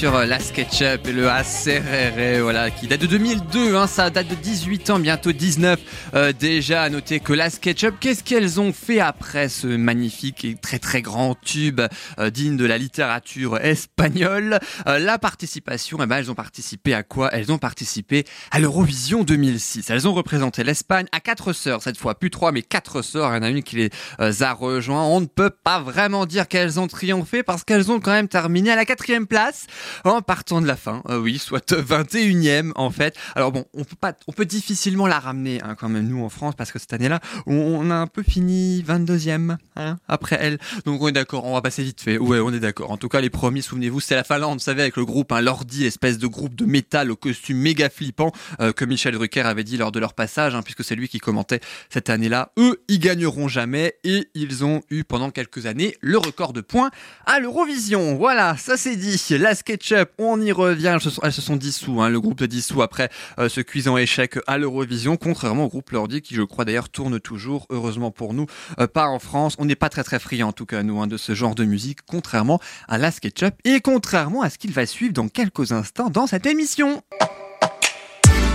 [0.00, 4.28] Sur euh, la SketchUp et le ACRR, voilà, qui date de 2002, hein, ça date
[4.28, 5.80] de 18 ans, bientôt 19
[6.14, 6.82] euh, déjà.
[6.82, 11.00] À noter que la SketchUp, qu'est-ce qu'elles ont fait après ce magnifique et très très
[11.00, 11.80] grand tube
[12.18, 14.58] euh, digne de la littérature espagnole?
[14.86, 17.30] Euh, La participation, eh ben, elles ont participé à quoi?
[17.32, 19.88] Elles ont participé à l'Eurovision 2006.
[19.88, 23.32] Elles ont représenté l'Espagne à quatre sœurs cette fois, plus trois mais quatre sœurs.
[23.32, 25.04] Il y en a une qui les euh, a rejoints.
[25.04, 28.72] On ne peut pas vraiment dire qu'elles ont triomphé parce qu'elles ont quand même terminé
[28.72, 29.66] à la quatrième place
[30.04, 31.02] en partant de la fin.
[31.08, 33.16] Oui, soit 21e en fait.
[33.34, 36.28] Alors bon, on peut pas, on peut difficilement la ramener hein, quand même nous en
[36.28, 40.58] France parce que cette année-là, on, a un peu fini 22e hein, après elle.
[40.84, 42.18] Donc on est d'accord, on va passer vite fait.
[42.18, 42.90] Ouais, on est d'accord.
[42.90, 45.40] En tout cas, les premiers, souvenez-vous, c'est la Finlande, vous savez, avec le groupe hein,
[45.40, 49.64] Lordi, espèce de groupe de métal au costume méga flippant euh, que Michel Drucker avait
[49.64, 51.60] dit lors de leur passage, hein, puisque c'est lui qui commentait
[51.90, 52.52] cette année-là.
[52.58, 56.90] Eux, ils gagneront jamais et ils ont eu pendant quelques années le record de points
[57.26, 58.16] à l'Eurovision.
[58.16, 59.20] Voilà, ça c'est dit.
[59.38, 60.98] La SketchUp, on y revient.
[61.22, 65.16] Elles se sont, dissous, le groupe de dissous après euh, ce cuisant échec à l'Eurovision,
[65.16, 68.46] contrairement au groupe Lordi qui, je crois d'ailleurs, tourne toujours, heureusement pour nous,
[68.78, 69.54] euh, pas en France.
[69.58, 71.64] On n'est pas très très friand en tout cas, nous, hein, de ce genre de
[71.64, 76.10] musique, contrairement à la SketchUp et contrairement à ce qu'il va suivre dans quelques instants
[76.10, 77.02] dans cette émission.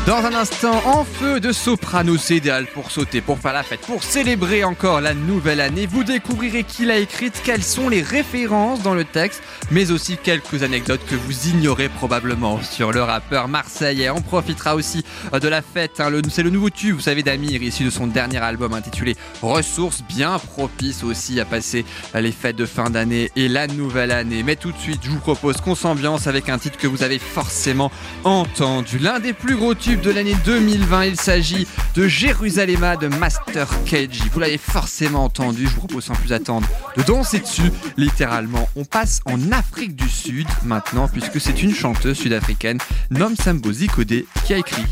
[0.05, 4.03] Dans un instant, en feu de soprano, idéal pour sauter, pour faire la fête, pour
[4.03, 5.87] célébrer encore la nouvelle année.
[5.87, 9.41] Vous découvrirez qui l'a écrite, quelles sont les références dans le texte,
[9.71, 14.11] mais aussi quelques anecdotes que vous ignorez probablement sur le rappeur marseillais.
[14.11, 15.03] On profitera aussi
[15.33, 15.99] de la fête.
[15.99, 16.11] hein.
[16.29, 20.37] C'est le nouveau tube, vous savez, d'Amir, issu de son dernier album intitulé Ressources, bien
[20.37, 21.83] propice aussi à passer
[22.13, 24.43] les fêtes de fin d'année et la nouvelle année.
[24.43, 27.17] Mais tout de suite, je vous propose qu'on s'ambiance avec un titre que vous avez
[27.17, 27.91] forcément
[28.23, 28.99] entendu.
[28.99, 34.29] L'un des plus gros tubes de l'année 2020, il s'agit de Jérusalem de Master KG.
[34.31, 36.67] Vous l'avez forcément entendu, je vous propose sans plus attendre
[36.97, 37.71] de danser dessus.
[37.97, 42.79] Littéralement, on passe en Afrique du Sud maintenant, puisque c'est une chanteuse sud-africaine,
[43.11, 44.85] Nom Sambozi Kodé, qui a écrit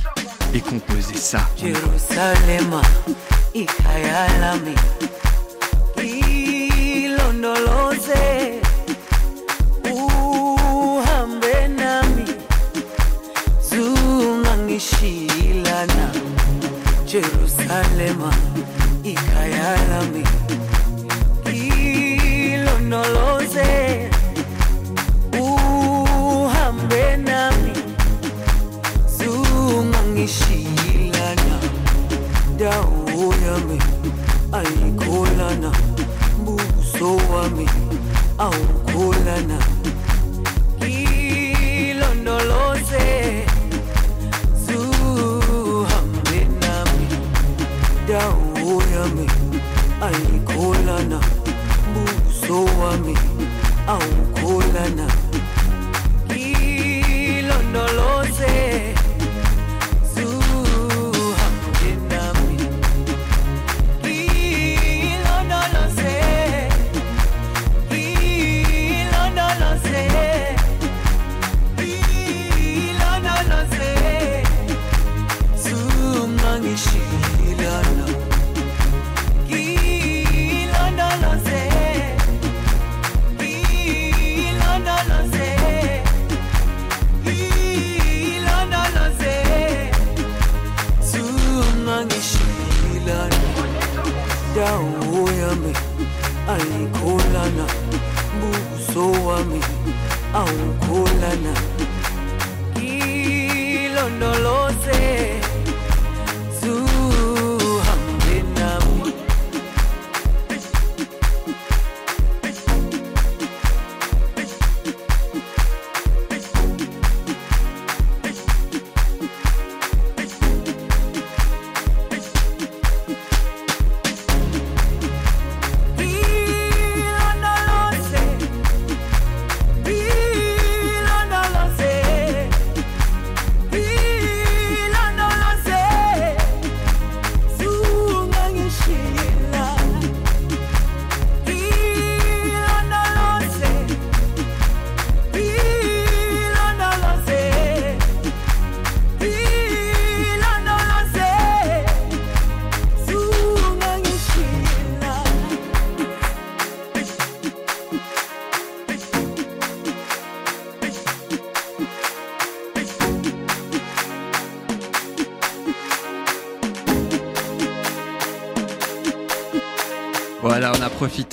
[0.53, 1.47] et composé ça.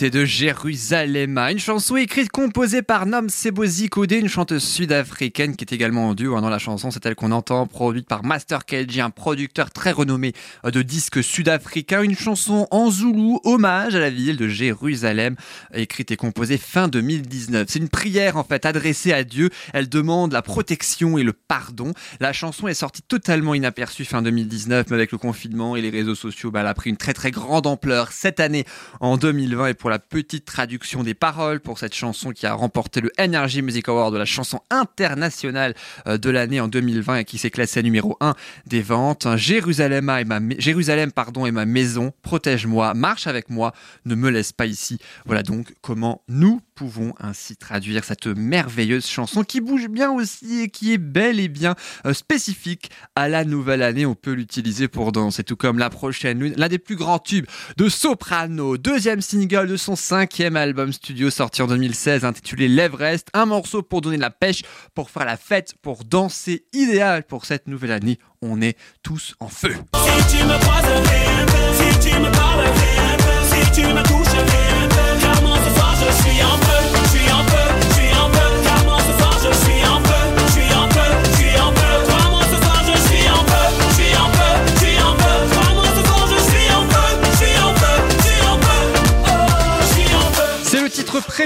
[0.01, 5.65] Profité de Jérusalem, une chanson écrite, composée par Nom Sebozi Kodé, une chanteuse sud-africaine qui
[5.65, 8.65] est également en duo hein, dans la chanson, c'est elle qu'on entend, produite par Master
[8.65, 10.33] KLG, un producteur très renommé
[10.65, 15.37] euh, de disques sud-africains, une chanson en zoulou, hommage à la ville de Jérusalem,
[15.75, 17.67] écrite et composée fin 2019.
[17.69, 21.93] C'est une prière en fait adressée à Dieu, elle demande la protection et le pardon.
[22.21, 26.15] La chanson est sortie totalement inaperçue fin 2019, mais avec le confinement et les réseaux
[26.15, 28.65] sociaux, bah, elle a pris une très très grande ampleur cette année
[29.01, 33.01] en 2020 et pour la petite traduction des paroles pour cette chanson qui a remporté
[33.01, 35.75] le Energy Music Award de la chanson internationale
[36.07, 38.35] euh, de l'année en 2020 et qui s'est classée numéro 1
[38.67, 39.27] des ventes.
[39.37, 43.75] Jérusalem, est ma, Jérusalem pardon, est ma maison, protège-moi, marche avec moi,
[44.05, 44.99] ne me laisse pas ici.
[45.27, 50.69] Voilà donc comment nous pouvons ainsi traduire cette merveilleuse chanson qui bouge bien aussi et
[50.69, 51.75] qui est bel et bien
[52.07, 54.07] euh, spécifique à la nouvelle année.
[54.07, 57.89] On peut l'utiliser pour danser, tout comme la prochaine, l'un des plus grands tubes de
[57.89, 63.83] soprano, deuxième single de son cinquième album studio sorti en 2016 intitulé L'Everest, un morceau
[63.83, 64.63] pour donner la pêche,
[64.95, 68.19] pour faire la fête, pour danser, idéal pour cette nouvelle année.
[68.43, 69.75] On est tous en feu.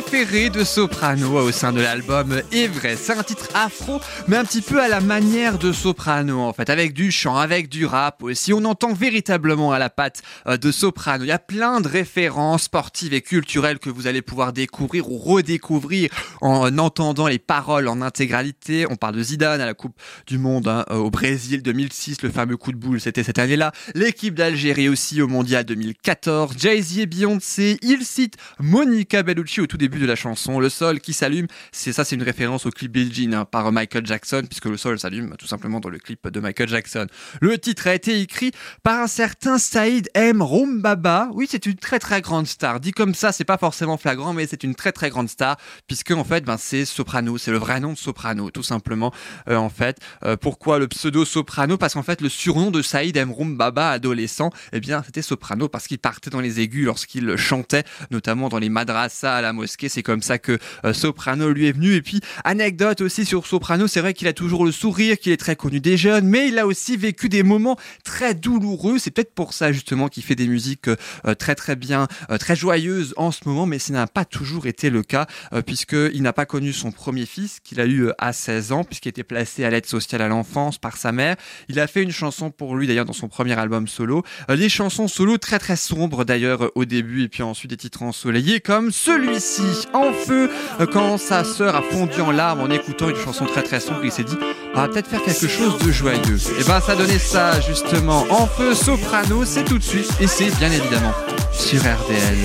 [0.00, 3.04] Préféré de Soprano au sein de l'album Everest.
[3.04, 6.68] C'est un titre afro, mais un petit peu à la manière de Soprano en fait,
[6.68, 8.52] avec du chant, avec du rap aussi.
[8.52, 11.22] On entend véritablement à la patte euh, de Soprano.
[11.22, 15.16] Il y a plein de références sportives et culturelles que vous allez pouvoir découvrir ou
[15.16, 18.86] redécouvrir en entendant les paroles en intégralité.
[18.90, 19.94] On parle de Zidane à la Coupe
[20.26, 23.70] du Monde hein, au Brésil 2006, le fameux coup de boule, c'était cette année-là.
[23.94, 26.56] L'équipe d'Algérie aussi au Mondial 2014.
[26.58, 30.60] Jay-Z et Beyoncé, il cite Monica Bellucci au tout début de la chanson.
[30.60, 33.70] Le sol qui s'allume, c'est ça, c'est une référence au clip Bill Jean hein, par
[33.72, 37.06] Michael Jackson, puisque le sol s'allume tout simplement dans le clip de Michael Jackson.
[37.40, 40.42] Le titre a été écrit par un certain Saïd M.
[40.42, 41.28] Roumbaba.
[41.32, 42.80] Oui, c'est une très très grande star.
[42.80, 45.56] Dit comme ça, c'est pas forcément flagrant, mais c'est une très très grande star,
[45.86, 49.12] puisque en fait, ben, c'est Soprano, c'est le vrai nom de Soprano, tout simplement.
[49.48, 51.76] Euh, en fait, Euh, pourquoi le pseudo Soprano?
[51.76, 53.30] Parce qu'en fait, le surnom de Saïd M.
[53.30, 58.48] Roumbaba, adolescent, eh bien, c'était Soprano parce qu'il partait dans les aigus lorsqu'il chantait, notamment
[58.48, 59.73] dans les madrasas à la mosquée.
[59.78, 61.94] C'est comme ça que euh, Soprano lui est venu.
[61.94, 65.36] Et puis, anecdote aussi sur Soprano, c'est vrai qu'il a toujours le sourire, qu'il est
[65.36, 68.98] très connu des jeunes, mais il a aussi vécu des moments très douloureux.
[68.98, 72.56] C'est peut-être pour ça justement qu'il fait des musiques euh, très très bien, euh, très
[72.56, 75.26] joyeuses en ce moment, mais ce n'a pas toujours été le cas,
[75.66, 79.22] puisqu'il n'a pas connu son premier fils, qu'il a eu à 16 ans, puisqu'il était
[79.22, 81.36] placé à l'aide sociale à l'enfance par sa mère.
[81.68, 84.22] Il a fait une chanson pour lui d'ailleurs dans son premier album solo.
[84.48, 88.60] Des chansons solo très très sombres d'ailleurs au début, et puis ensuite des titres ensoleillés
[88.60, 89.53] comme celui-ci,
[89.92, 90.50] En feu,
[90.80, 94.00] euh, quand sa sœur a fondu en larmes en écoutant une chanson très très sombre,
[94.02, 94.36] il s'est dit
[94.74, 96.38] on va peut-être faire quelque chose de joyeux.
[96.58, 98.26] Et ben ça donnait ça justement.
[98.30, 101.12] En feu soprano, c'est tout de suite et c'est bien évidemment
[101.52, 102.36] sur RDL.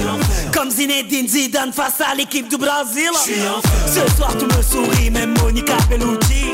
[0.53, 3.10] Comme Zinedine Zidane face à l'équipe du Brésil.
[3.88, 6.53] Ce soir tout me sourit, même Monica Bellucci.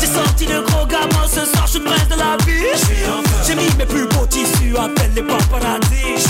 [0.00, 2.64] J'ai sorti le gros gamin, ce soir je suis prince de la vie.
[3.46, 6.24] J'ai mis mes plus beaux tissus, appelle les paparazzi.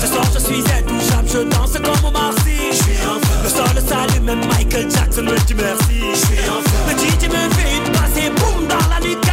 [0.00, 2.35] Ce soir je suis intouchable, je danse comme au Marcy.
[3.42, 6.00] Le sol s'allume, même Michael Jackson me dit merci.
[6.86, 9.25] Le DJ me fait une passe et boum dans la lucarne.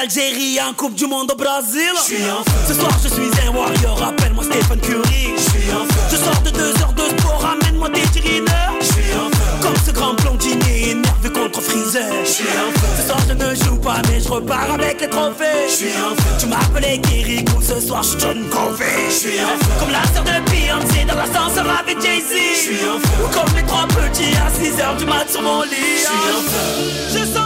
[0.00, 1.92] D'Algérie en Coupe du Monde au Brésil.
[2.66, 5.34] Ce soir je suis un warrior, appelle-moi Stephen Curry.
[6.10, 8.44] Je sors de deux heures de sport, ramène-moi des feu.
[9.60, 12.10] Comme ce grand blondinier énervé contre Freezer.
[12.24, 15.68] Ce soir je ne joue pas, mais je repars avec les trophées.
[16.38, 18.86] Tu m'appelais Kirikou, ce soir je John Covey.
[19.78, 22.70] Comme la sœur de Beyoncé dans l'ascenseur avec Jay-Z.
[23.22, 26.06] Ou comme les trois petits à 6 heures du mat sur mon lit.
[27.12, 27.39] Je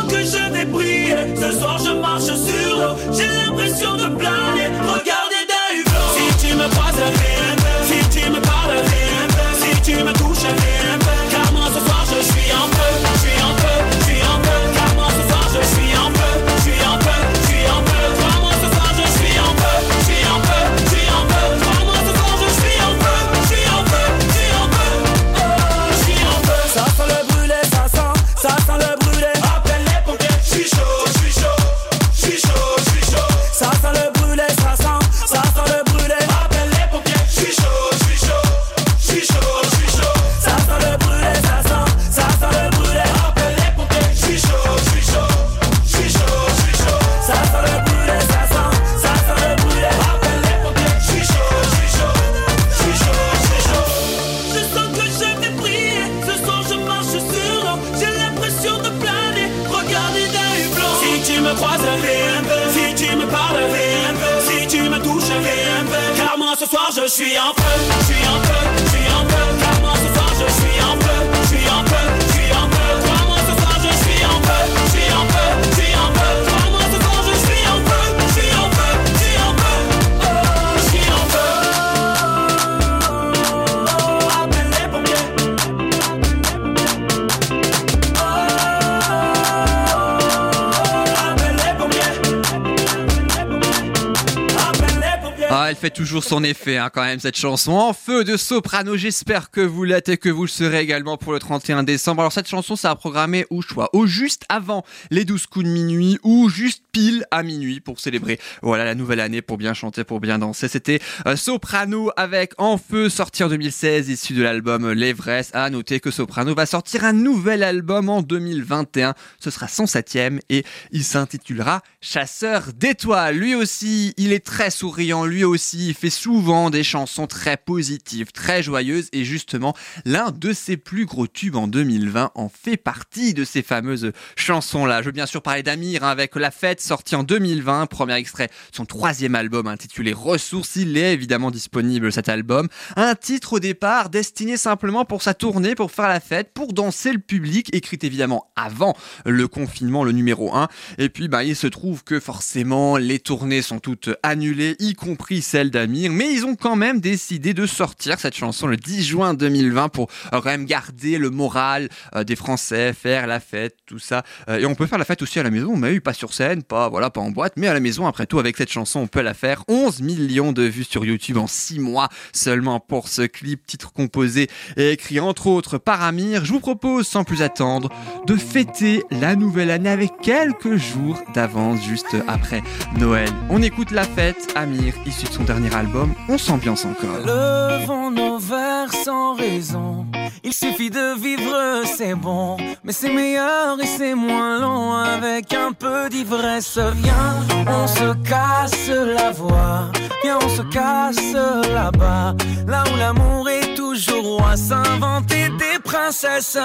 [95.85, 97.73] fait toujours son effet, hein, quand même, cette chanson.
[97.73, 101.35] En feu de soprano, j'espère que vous l'êtes et que vous le serez également pour
[101.35, 102.23] le 31 décembre.
[102.23, 105.71] Alors, cette chanson, ça a programmé au choix, au juste avant les 12 coups de
[105.71, 110.05] minuit ou juste pile à minuit pour célébrer, voilà, la nouvelle année, pour bien chanter,
[110.05, 110.69] pour bien danser.
[110.69, 115.55] C'était euh, Soprano avec En feu, sorti en 2016, issu de l'album L'Everest.
[115.55, 119.13] À noter que Soprano va sortir un nouvel album en 2021.
[119.39, 123.37] Ce sera son septième et il s'intitulera Chasseur d'étoiles.
[123.37, 125.27] Lui aussi, il est très souriant.
[125.27, 129.09] Lui aussi, fait souvent des chansons très positives, très joyeuses.
[129.13, 133.63] Et justement, l'un de ses plus gros tubes en 2020 en fait partie de ces
[133.63, 135.01] fameuses chansons-là.
[135.01, 137.87] Je veux bien sûr parler d'Amir hein, avec La Fête, sorti en 2020.
[137.87, 140.77] Premier extrait, son troisième album intitulé Ressources.
[140.77, 142.69] Il est évidemment disponible cet album.
[142.97, 147.13] Un titre au départ destiné simplement pour sa tournée, pour faire la fête, pour danser
[147.13, 148.95] le public, écrit évidemment avant
[149.25, 150.69] le confinement, le numéro 1.
[150.99, 155.43] Et puis, bah, il se trouve que forcément, les tournées sont toutes annulées, y compris
[155.43, 156.11] celle d'Amir.
[156.11, 160.09] Mais ils ont quand même décidé de sortir cette chanson le 10 juin 2020 pour
[160.33, 164.23] euh, quand même garder le moral euh, des Français, faire la fête, tout ça.
[164.49, 166.33] Euh, et on peut faire la fête aussi à la maison, mais oui, pas sur
[166.33, 168.07] scène, pas, voilà, pas en boîte, mais à la maison.
[168.07, 169.65] Après tout, avec cette chanson, on peut la faire.
[169.69, 174.49] 11 millions de vues sur YouTube en 6 mois seulement pour ce clip, titre composé
[174.77, 176.45] et écrit entre autres par Amir.
[176.45, 177.91] Je vous propose, sans plus attendre,
[178.27, 182.63] de fêter la nouvelle année avec quelques jours d'avance, juste après
[182.99, 183.29] Noël.
[183.51, 187.19] On écoute la fête, Amir, issu de son dernier album, on s'ambiance encore.
[187.25, 190.07] Levons nos verres sans raison.
[190.43, 192.57] Il suffit de vivre, c'est bon.
[192.83, 196.79] Mais c'est meilleur et c'est moins long avec un peu d'ivresse.
[196.79, 197.37] Viens,
[197.67, 199.91] on se casse la voix.
[200.23, 201.35] Viens, on se casse
[201.73, 202.35] là-bas.
[202.67, 204.57] Là où l'amour est toujours roi.
[204.57, 206.59] S'inventer des princesses.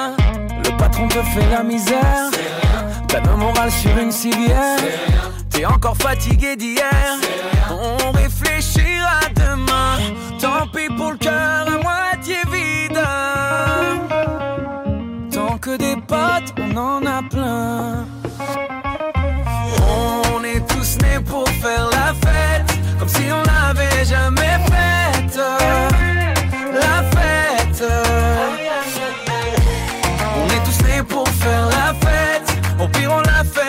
[0.65, 2.30] Le patron te fait la misère.
[3.07, 4.80] T'as le moral sur une civière.
[5.49, 7.17] T'es encore fatigué d'hier.
[10.72, 13.01] Pis pour le cœur à moitié vide.
[15.32, 18.05] Tant que des potes, on en a plein.
[20.34, 22.72] On est tous nés pour faire la fête.
[22.99, 25.39] Comme si on l'avait jamais faite.
[26.74, 27.84] La fête.
[30.41, 32.49] On est tous nés pour faire la fête.
[32.80, 33.68] Au pire, on l'a fait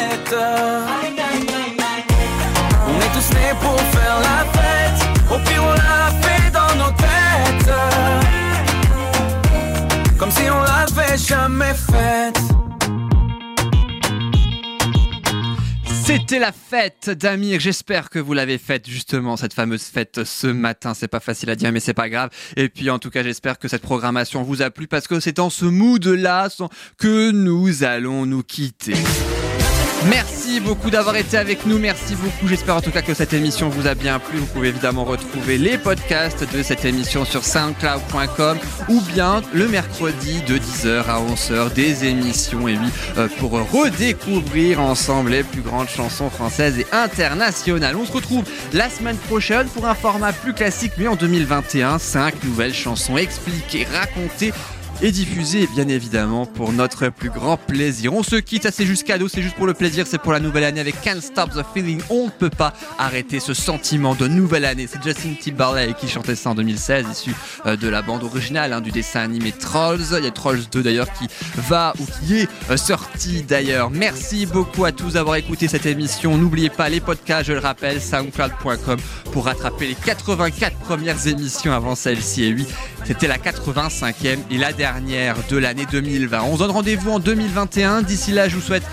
[0.33, 0.37] On
[2.99, 5.01] est tous nés pour faire la fête.
[5.29, 7.73] Au pire, on l'a fait dans nos têtes.
[10.17, 12.39] Comme si on l'avait jamais faite.
[16.05, 17.59] C'était la fête d'Amir.
[17.59, 20.93] J'espère que vous l'avez faite justement cette fameuse fête ce matin.
[20.93, 22.29] C'est pas facile à dire, mais c'est pas grave.
[22.55, 25.39] Et puis en tout cas, j'espère que cette programmation vous a plu parce que c'est
[25.39, 26.47] en ce mood-là
[26.97, 28.95] que nous allons nous quitter.
[30.09, 31.77] Merci beaucoup d'avoir été avec nous.
[31.77, 32.47] Merci beaucoup.
[32.47, 34.39] J'espère en tout cas que cette émission vous a bien plu.
[34.39, 38.57] Vous pouvez évidemment retrouver les podcasts de cette émission sur soundcloud.com
[38.89, 42.67] ou bien le mercredi de 10h à 11h des émissions.
[42.67, 47.95] Et oui, euh, pour redécouvrir ensemble les plus grandes chansons françaises et internationales.
[47.95, 51.99] On se retrouve la semaine prochaine pour un format plus classique, mais en 2021.
[51.99, 54.51] 5 nouvelles chansons expliquées, racontées
[55.03, 58.13] et diffusé bien évidemment pour notre plus grand plaisir.
[58.13, 60.63] On se quitte C'est juste cadeau, c'est juste pour le plaisir, c'est pour la nouvelle
[60.63, 62.01] année avec Can't Stop the Feeling.
[62.11, 64.87] On ne peut pas arrêter ce sentiment de nouvelle année.
[64.87, 67.31] C'est Justin Timberlake qui chantait ça en 2016, issu
[67.65, 70.01] euh, de la bande originale hein, du dessin animé Trolls.
[70.19, 73.89] Il y a Trolls 2 d'ailleurs qui va ou qui est euh, sorti d'ailleurs.
[73.89, 76.37] Merci beaucoup à tous d'avoir écouté cette émission.
[76.37, 78.99] N'oubliez pas les podcasts, je le rappelle, soundcloud.com
[79.31, 82.43] pour rattraper les 84 premières émissions avant celle-ci.
[82.43, 82.67] Et oui,
[83.05, 84.90] c'était la 85e et la dernière
[85.49, 86.41] de l'année 2020.
[86.43, 88.01] On se donne rendez-vous en 2021.
[88.01, 88.83] D'ici là, je vous souhaite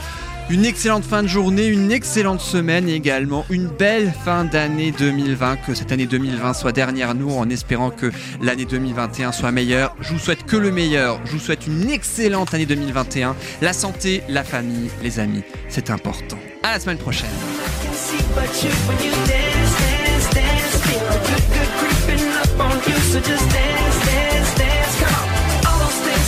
[0.49, 5.57] une excellente fin de journée, une excellente semaine et également une belle fin d'année 2020.
[5.57, 9.94] Que cette année 2020 soit dernière nous en espérant que l'année 2021 soit meilleure.
[10.01, 11.20] Je vous souhaite que le meilleur.
[11.24, 13.34] Je vous souhaite une excellente année 2021.
[13.61, 16.38] La santé, la famille, les amis, c'est important.
[16.62, 17.28] À la semaine prochaine.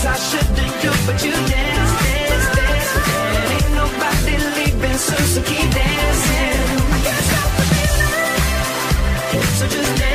[0.02, 2.90] I shouldn't do, but you dance, dance, dance.
[3.36, 6.56] And ain't nobody leaving so keep dancing.
[6.88, 9.44] I can't stop the feeling.
[9.58, 10.09] So just dance,